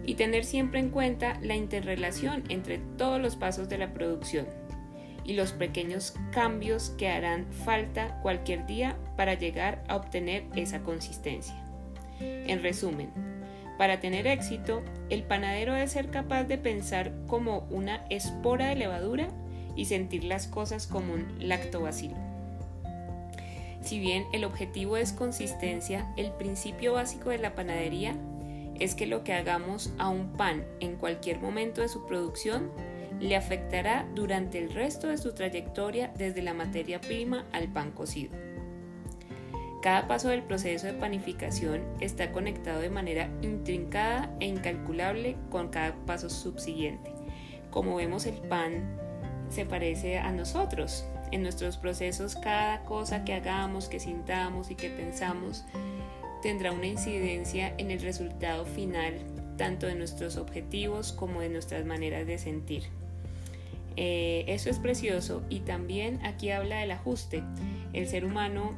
Y 0.05 0.15
tener 0.15 0.45
siempre 0.45 0.81
en 0.81 0.91
cuenta 0.91 1.39
la 1.43 1.57
interrelación 1.57 2.45
entre 2.49 2.79
todos 2.97 3.21
los 3.21 3.37
pasos 3.37 3.69
de 3.69 3.79
la 3.79 3.93
producción 3.93 4.47
y 5.25 5.35
los 5.35 5.53
pequeños 5.53 6.15
cambios 6.33 6.91
que 6.91 7.09
harán 7.09 7.47
falta 7.53 8.19
cualquier 8.23 8.65
día 8.65 8.97
para 9.17 9.35
llegar 9.35 9.85
a 9.89 9.97
obtener 9.97 10.45
esa 10.57 10.81
consistencia. 10.81 11.55
En 12.21 12.63
resumen, 12.63 13.11
para 13.77 14.01
tener 14.01 14.27
éxito, 14.27 14.83
el 15.11 15.25
panadero 15.25 15.75
debe 15.75 15.87
ser 15.87 16.11
capaz 16.11 16.45
de 16.45 16.59
pensar 16.59 17.13
como 17.27 17.67
una 17.71 18.07
espora 18.09 18.69
de 18.69 18.77
levadura 18.77 19.29
y 19.79 19.85
sentir 19.85 20.25
las 20.25 20.49
cosas 20.49 20.89
como 20.89 21.15
un 21.15 21.37
lactobacilo. 21.39 22.17
Si 23.81 24.01
bien 24.01 24.25
el 24.33 24.45
objetivo 24.45 24.97
es 24.97 25.13
consistencia, 25.13 26.13
el 26.17 26.33
principio 26.33 26.95
básico 26.95 27.31
de 27.31 27.39
la 27.39 27.55
panadería 27.55 28.17
es 28.81 28.97
que 28.97 29.07
lo 29.07 29.23
que 29.23 29.35
hagamos 29.35 29.93
a 29.99 30.09
un 30.09 30.33
pan 30.33 30.65
en 30.81 30.97
cualquier 30.97 31.41
momento 31.41 31.81
de 31.81 31.89
su 31.89 32.05
producción 32.07 32.71
le 33.21 33.37
afectará 33.37 34.07
durante 34.15 34.59
el 34.59 34.73
resto 34.73 35.07
de 35.07 35.17
su 35.17 35.33
trayectoria 35.33 36.13
desde 36.19 36.43
la 36.43 36.55
materia 36.55 37.01
prima 37.01 37.47
al 37.53 37.69
pan 37.69 37.93
cocido. 37.93 38.37
Cada 39.81 40.09
paso 40.09 40.29
del 40.29 40.43
proceso 40.43 40.89
de 40.89 40.93
panificación 40.93 41.83
está 42.01 42.33
conectado 42.33 42.81
de 42.81 42.91
manera 42.91 43.31
intrincada 43.43 44.35
e 44.41 44.47
incalculable 44.47 45.37
con 45.51 45.69
cada 45.69 45.95
paso 46.05 46.29
subsiguiente. 46.29 47.13
Como 47.71 47.95
vemos, 47.95 48.27
el 48.27 48.39
pan 48.39 49.08
se 49.51 49.65
parece 49.65 50.19
a 50.19 50.33
nosotros. 50.33 51.05
En 51.31 51.43
nuestros 51.43 51.77
procesos, 51.77 52.37
cada 52.37 52.85
cosa 52.85 53.25
que 53.25 53.35
hagamos, 53.35 53.89
que 53.89 54.01
sintamos 54.01 54.71
y 54.71 54.75
que 54.75 54.91
pensamos 54.91 55.65
tendrá 56.43 56.73
una 56.73 56.87
incidencia 56.87 57.75
en 57.79 57.91
el 57.91 58.01
resultado 58.01 58.65
final, 58.65 59.15
tanto 59.57 59.87
de 59.87 59.95
nuestros 59.95 60.37
objetivos 60.37 61.13
como 61.13 61.41
de 61.41 61.49
nuestras 61.49 61.85
maneras 61.85 62.27
de 62.27 62.39
sentir. 62.39 62.85
Eh, 63.97 64.45
eso 64.47 64.71
es 64.71 64.79
precioso 64.79 65.43
y 65.49 65.61
también 65.61 66.25
aquí 66.25 66.51
habla 66.51 66.79
del 66.79 66.93
ajuste. 66.93 67.43
El 67.93 68.07
ser 68.07 68.25
humano 68.25 68.77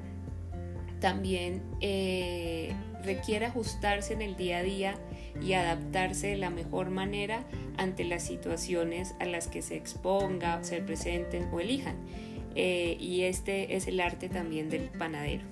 también 1.01 1.63
eh, 1.81 2.75
requiere 3.05 3.47
ajustarse 3.47 4.15
en 4.15 4.23
el 4.23 4.37
día 4.37 4.59
a 4.59 4.63
día 4.63 4.95
y 5.43 5.55
adaptarse 5.55 6.29
de 6.29 6.37
la 6.37 6.51
mejor 6.51 6.91
manera 6.91 7.45
ante 7.77 8.05
las 8.05 8.25
situaciones 8.25 9.15
a 9.21 9.25
las 9.25 9.49
que 9.49 9.63
se 9.63 9.77
exponga, 9.77 10.63
se 10.65 10.81
presenten 10.81 11.49
o 11.53 11.61
elijan. 11.61 11.97
Eh, 12.55 12.97
y 12.99 13.23
este 13.23 13.77
es 13.77 13.87
el 13.87 14.01
arte 14.01 14.29
también 14.29 14.71
del 14.71 14.89
panadero. 14.91 15.45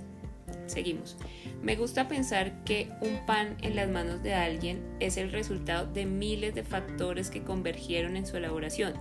Seguimos. 0.66 1.16
Me 1.62 1.76
gusta 1.76 2.08
pensar 2.08 2.64
que 2.64 2.88
un 3.00 3.24
pan 3.26 3.56
en 3.62 3.76
las 3.76 3.88
manos 3.88 4.22
de 4.22 4.34
alguien 4.34 4.80
es 5.00 5.16
el 5.16 5.32
resultado 5.32 5.86
de 5.86 6.06
miles 6.06 6.54
de 6.54 6.62
factores 6.62 7.30
que 7.30 7.42
convergieron 7.42 8.16
en 8.16 8.26
su 8.26 8.36
elaboración 8.36 8.94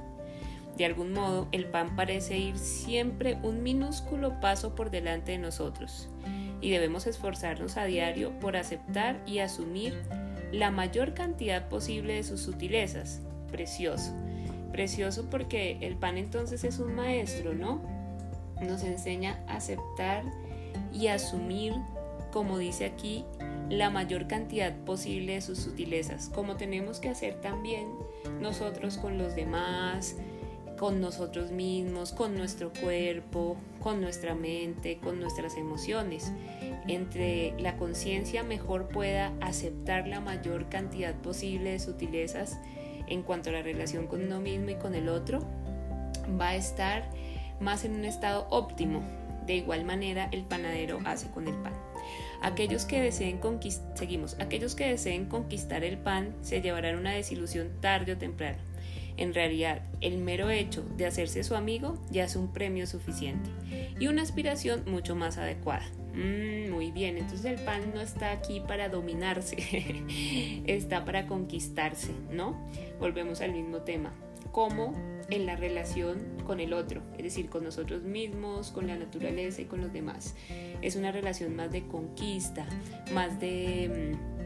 de 0.78 0.86
algún 0.86 1.12
modo, 1.12 1.48
el 1.52 1.66
pan 1.66 1.96
parece 1.96 2.38
ir 2.38 2.58
siempre 2.58 3.40
un 3.42 3.64
minúsculo 3.64 4.40
paso 4.40 4.76
por 4.76 4.92
delante 4.92 5.32
de 5.32 5.40
nosotros 5.40 6.08
y 6.62 6.70
debemos 6.70 7.08
esforzarnos 7.08 7.78
a 7.78 7.86
diario 7.86 8.38
por 8.40 8.56
aceptar 8.56 9.20
y 9.26 9.40
asumir 9.40 9.96
la 10.52 10.72
mayor 10.72 11.14
cantidad 11.14 11.68
posible 11.70 12.14
de 12.16 12.24
sus 12.24 12.42
sutilezas. 12.42 13.22
Precioso. 13.52 14.14
Precioso 14.72 15.30
porque 15.30 15.78
el 15.82 15.96
pan 15.96 16.18
entonces 16.18 16.64
es 16.64 16.80
un 16.80 16.96
maestro, 16.96 17.54
¿no? 17.54 17.82
Nos 18.62 18.84
enseña 18.84 19.44
a 19.48 19.56
aceptar 19.56 20.24
y 20.94 21.08
asumir, 21.08 21.74
como 22.32 22.58
dice 22.58 22.86
aquí, 22.86 23.26
la 23.70 23.90
mayor 23.90 24.28
cantidad 24.28 24.74
posible 24.86 25.34
de 25.34 25.42
sus 25.42 25.60
sutilezas, 25.60 26.30
como 26.30 26.56
tenemos 26.56 27.00
que 27.00 27.10
hacer 27.10 27.42
también 27.42 27.88
nosotros 28.40 28.98
con 28.98 29.18
los 29.18 29.36
demás, 29.36 30.16
con 30.78 31.02
nosotros 31.02 31.52
mismos, 31.52 32.14
con 32.14 32.36
nuestro 32.36 32.72
cuerpo, 32.72 33.58
con 33.82 34.00
nuestra 34.00 34.36
mente, 34.36 35.00
con 35.00 35.20
nuestras 35.20 35.58
emociones. 35.58 36.32
Entre 36.88 37.60
la 37.60 37.78
conciencia 37.78 38.44
mejor 38.44 38.88
pueda 38.88 39.34
aceptar 39.42 40.08
la 40.08 40.22
mayor 40.22 40.70
cantidad 40.70 41.16
posible 41.16 41.72
de 41.72 41.80
sutilezas 41.80 42.58
en 43.08 43.24
cuanto 43.24 43.50
a 43.50 43.54
la 43.54 43.62
relación 43.62 44.08
con 44.08 44.24
uno 44.24 44.40
mismo 44.40 44.70
y 44.70 44.76
con 44.76 44.94
el 44.94 45.10
otro, 45.10 45.40
va 46.40 46.50
a 46.50 46.56
estar 46.56 47.10
más 47.60 47.84
en 47.84 47.96
un 47.96 48.06
estado 48.06 48.48
óptimo. 48.50 49.02
De 49.46 49.56
igual 49.56 49.86
manera 49.86 50.28
el 50.32 50.44
panadero 50.44 51.00
hace 51.06 51.30
con 51.30 51.48
el 51.48 51.56
pan. 51.56 51.74
Aquellos 52.42 52.86
que 52.86 53.02
deseen 53.02 53.40
seguimos, 53.96 54.36
aquellos 54.40 54.76
que 54.76 54.90
deseen 54.90 55.26
conquistar 55.26 55.84
el 55.84 55.98
pan 55.98 56.36
se 56.42 56.62
llevarán 56.62 56.98
una 56.98 57.12
desilusión 57.12 57.70
tarde 57.82 58.14
o 58.14 58.18
temprano 58.18 58.67
en 59.18 59.34
realidad, 59.34 59.82
el 60.02 60.18
mero 60.18 60.50
hecho 60.50 60.84
de 60.96 61.06
hacerse 61.06 61.44
su 61.44 61.56
amigo 61.56 61.98
ya 62.12 62.24
es 62.24 62.36
un 62.36 62.54
premio 62.54 62.88
suficiente 62.88 63.50
y 64.00 64.08
una 64.08 64.22
aspiración 64.22 64.84
mucho 64.86 65.16
más 65.16 65.38
adecuada. 65.38 65.86
Mm, 66.14 66.72
muy 66.72 66.92
bien, 66.92 67.18
entonces 67.18 67.46
el 67.46 67.66
pan 67.66 67.94
no 67.94 68.02
está 68.02 68.32
aquí 68.32 68.60
para 68.60 68.90
dominarse, 68.90 69.58
está 70.66 71.06
para 71.06 71.28
conquistarse, 71.28 72.12
¿no? 72.32 72.58
Volvemos 73.00 73.42
al 73.42 73.54
mismo 73.54 73.82
tema. 73.82 74.14
¿Cómo 74.52 74.94
en 75.30 75.46
la 75.46 75.56
relación 75.56 76.20
con 76.46 76.60
el 76.60 76.74
otro, 76.74 77.02
es 77.18 77.24
decir, 77.24 77.50
con 77.50 77.64
nosotros 77.64 78.04
mismos, 78.04 78.72
con 78.72 78.88
la 78.88 78.96
naturaleza 78.96 79.62
y 79.62 79.66
con 79.66 79.82
los 79.82 79.92
demás. 79.92 80.36
Es 80.82 80.96
una 80.96 81.12
relación 81.12 81.56
más 81.56 81.72
de 81.72 81.86
conquista, 81.88 82.66
más 83.14 83.40
de 83.40 84.16
mm, 84.16 84.37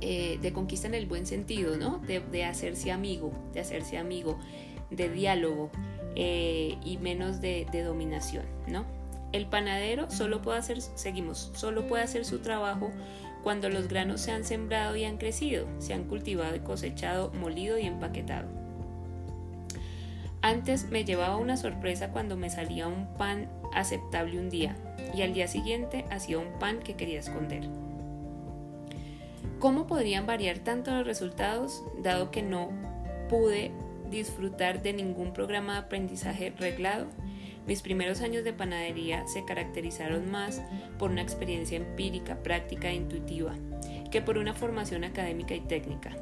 eh, 0.00 0.38
de 0.40 0.52
conquista 0.52 0.86
en 0.86 0.94
el 0.94 1.06
buen 1.06 1.26
sentido, 1.26 1.76
¿no? 1.76 1.98
De, 1.98 2.44
hacerse 2.44 2.90
amigo, 2.90 3.32
de 3.52 3.60
hacerse 3.60 3.98
amigo, 3.98 4.38
de 4.90 5.08
diálogo 5.08 5.70
eh, 6.16 6.76
y 6.84 6.98
menos 6.98 7.40
de, 7.40 7.66
de, 7.70 7.82
dominación, 7.82 8.44
¿no? 8.66 8.84
El 9.32 9.46
panadero 9.46 10.10
solo 10.10 10.42
puede 10.42 10.58
hacer, 10.58 10.80
seguimos, 10.80 11.52
solo 11.54 11.86
puede 11.86 12.02
hacer 12.02 12.24
su 12.24 12.40
trabajo 12.40 12.90
cuando 13.42 13.68
los 13.68 13.88
granos 13.88 14.20
se 14.20 14.32
han 14.32 14.44
sembrado 14.44 14.96
y 14.96 15.04
han 15.04 15.16
crecido, 15.16 15.66
se 15.78 15.94
han 15.94 16.04
cultivado 16.04 16.56
y 16.56 16.60
cosechado, 16.60 17.30
molido 17.32 17.78
y 17.78 17.86
empaquetado. 17.86 18.48
Antes 20.42 20.88
me 20.90 21.04
llevaba 21.04 21.36
una 21.36 21.56
sorpresa 21.56 22.10
cuando 22.10 22.36
me 22.36 22.48
salía 22.48 22.88
un 22.88 23.06
pan 23.18 23.50
aceptable 23.74 24.38
un 24.38 24.48
día 24.48 24.74
y 25.14 25.22
al 25.22 25.34
día 25.34 25.46
siguiente 25.46 26.06
hacía 26.10 26.38
un 26.38 26.58
pan 26.58 26.78
que 26.80 26.94
quería 26.94 27.20
esconder. 27.20 27.68
¿Cómo 29.60 29.86
podrían 29.86 30.24
variar 30.24 30.60
tanto 30.60 30.90
los 30.90 31.06
resultados 31.06 31.84
dado 31.98 32.30
que 32.30 32.42
no 32.42 32.70
pude 33.28 33.70
disfrutar 34.10 34.80
de 34.80 34.94
ningún 34.94 35.34
programa 35.34 35.74
de 35.74 35.78
aprendizaje 35.80 36.54
reglado? 36.58 37.08
Mis 37.66 37.82
primeros 37.82 38.22
años 38.22 38.42
de 38.42 38.54
panadería 38.54 39.26
se 39.26 39.44
caracterizaron 39.44 40.30
más 40.30 40.62
por 40.98 41.10
una 41.10 41.20
experiencia 41.20 41.76
empírica, 41.76 42.42
práctica 42.42 42.88
e 42.88 42.94
intuitiva 42.94 43.54
que 44.10 44.22
por 44.22 44.38
una 44.38 44.54
formación 44.54 45.04
académica 45.04 45.54
y 45.54 45.60
técnica. 45.60 46.16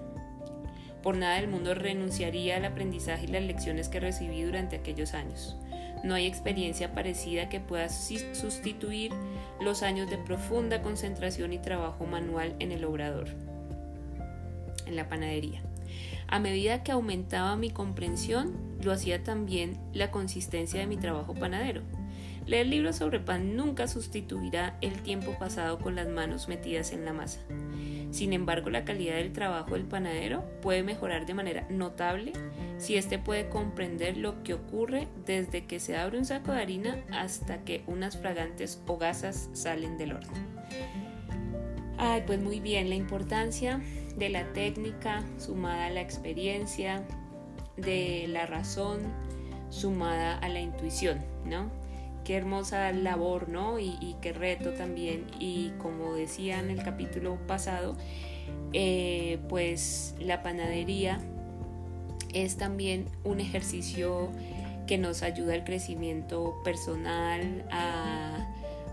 Por 1.00 1.16
nada 1.16 1.36
del 1.36 1.46
mundo 1.46 1.76
renunciaría 1.76 2.56
al 2.56 2.64
aprendizaje 2.64 3.26
y 3.26 3.28
las 3.28 3.44
lecciones 3.44 3.88
que 3.88 4.00
recibí 4.00 4.42
durante 4.42 4.74
aquellos 4.74 5.14
años. 5.14 5.56
No 6.04 6.14
hay 6.14 6.26
experiencia 6.26 6.92
parecida 6.92 7.48
que 7.48 7.60
pueda 7.60 7.88
sustituir 7.88 9.12
los 9.60 9.82
años 9.82 10.08
de 10.10 10.18
profunda 10.18 10.82
concentración 10.82 11.52
y 11.52 11.58
trabajo 11.58 12.06
manual 12.06 12.54
en 12.58 12.72
el 12.72 12.84
obrador, 12.84 13.28
en 14.86 14.96
la 14.96 15.08
panadería. 15.08 15.62
A 16.28 16.38
medida 16.38 16.82
que 16.82 16.92
aumentaba 16.92 17.56
mi 17.56 17.70
comprensión, 17.70 18.76
lo 18.82 18.92
hacía 18.92 19.24
también 19.24 19.78
la 19.92 20.10
consistencia 20.10 20.80
de 20.80 20.86
mi 20.86 20.96
trabajo 20.96 21.34
panadero. 21.34 21.82
Leer 22.48 22.66
libros 22.66 22.96
sobre 22.96 23.20
pan 23.20 23.56
nunca 23.56 23.86
sustituirá 23.86 24.78
el 24.80 25.02
tiempo 25.02 25.36
pasado 25.38 25.78
con 25.78 25.94
las 25.94 26.08
manos 26.08 26.48
metidas 26.48 26.92
en 26.92 27.04
la 27.04 27.12
masa. 27.12 27.40
Sin 28.10 28.32
embargo, 28.32 28.70
la 28.70 28.86
calidad 28.86 29.16
del 29.16 29.34
trabajo 29.34 29.74
del 29.74 29.84
panadero 29.84 30.42
puede 30.62 30.82
mejorar 30.82 31.26
de 31.26 31.34
manera 31.34 31.66
notable 31.68 32.32
si 32.78 32.96
éste 32.96 33.18
puede 33.18 33.50
comprender 33.50 34.16
lo 34.16 34.42
que 34.44 34.54
ocurre 34.54 35.08
desde 35.26 35.66
que 35.66 35.78
se 35.78 35.98
abre 35.98 36.16
un 36.16 36.24
saco 36.24 36.52
de 36.52 36.62
harina 36.62 37.04
hasta 37.12 37.64
que 37.64 37.82
unas 37.86 38.16
fragantes 38.16 38.82
hogazas 38.86 39.50
salen 39.52 39.98
del 39.98 40.12
horno. 40.12 40.32
Ay, 41.98 42.22
pues 42.26 42.40
muy 42.40 42.60
bien, 42.60 42.88
la 42.88 42.94
importancia 42.94 43.78
de 44.16 44.30
la 44.30 44.54
técnica 44.54 45.22
sumada 45.36 45.86
a 45.86 45.90
la 45.90 46.00
experiencia, 46.00 47.02
de 47.76 48.24
la 48.26 48.46
razón 48.46 49.00
sumada 49.68 50.38
a 50.38 50.48
la 50.48 50.60
intuición, 50.60 51.18
¿no? 51.44 51.70
Qué 52.28 52.36
hermosa 52.36 52.92
labor, 52.92 53.48
¿no? 53.48 53.78
Y, 53.78 54.14
qué 54.20 54.34
reto 54.34 54.74
también. 54.74 55.24
Y 55.40 55.70
como 55.78 56.12
decía 56.12 56.60
en 56.60 56.68
el 56.68 56.82
capítulo 56.82 57.38
pasado, 57.46 57.96
eh, 58.74 59.38
pues 59.48 60.14
la 60.20 60.42
panadería 60.42 61.22
es 62.34 62.58
también 62.58 63.06
un 63.24 63.40
ejercicio 63.40 64.28
que 64.86 64.98
nos 64.98 65.22
ayuda 65.22 65.54
al 65.54 65.64
crecimiento 65.64 66.54
personal, 66.64 67.64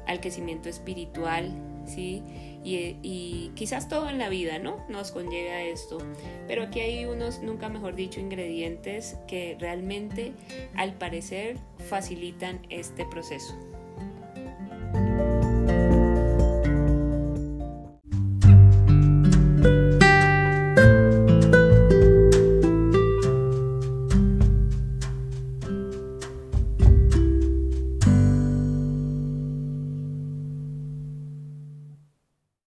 al 0.08 0.22
crecimiento 0.22 0.70
espiritual, 0.70 1.52
¿sí? 1.86 2.24
Y, 2.66 3.52
quizás 3.56 3.88
todo 3.88 4.10
en 4.10 4.18
la 4.18 4.28
vida, 4.28 4.58
¿no? 4.58 4.84
Nos 4.90 5.12
conlleva 5.12 5.54
a 5.54 5.64
esto. 5.64 6.00
Pero 6.48 6.64
aquí 6.64 6.80
hay 6.80 7.06
unos, 7.06 7.42
nunca 7.42 7.70
mejor 7.70 7.96
dicho, 7.96 8.20
ingredientes 8.20 9.18
que 9.28 9.56
realmente, 9.60 10.34
al 10.76 10.94
parecer, 10.96 11.58
facilitan 11.78 12.66
este 12.70 13.06
proceso. 13.06 13.54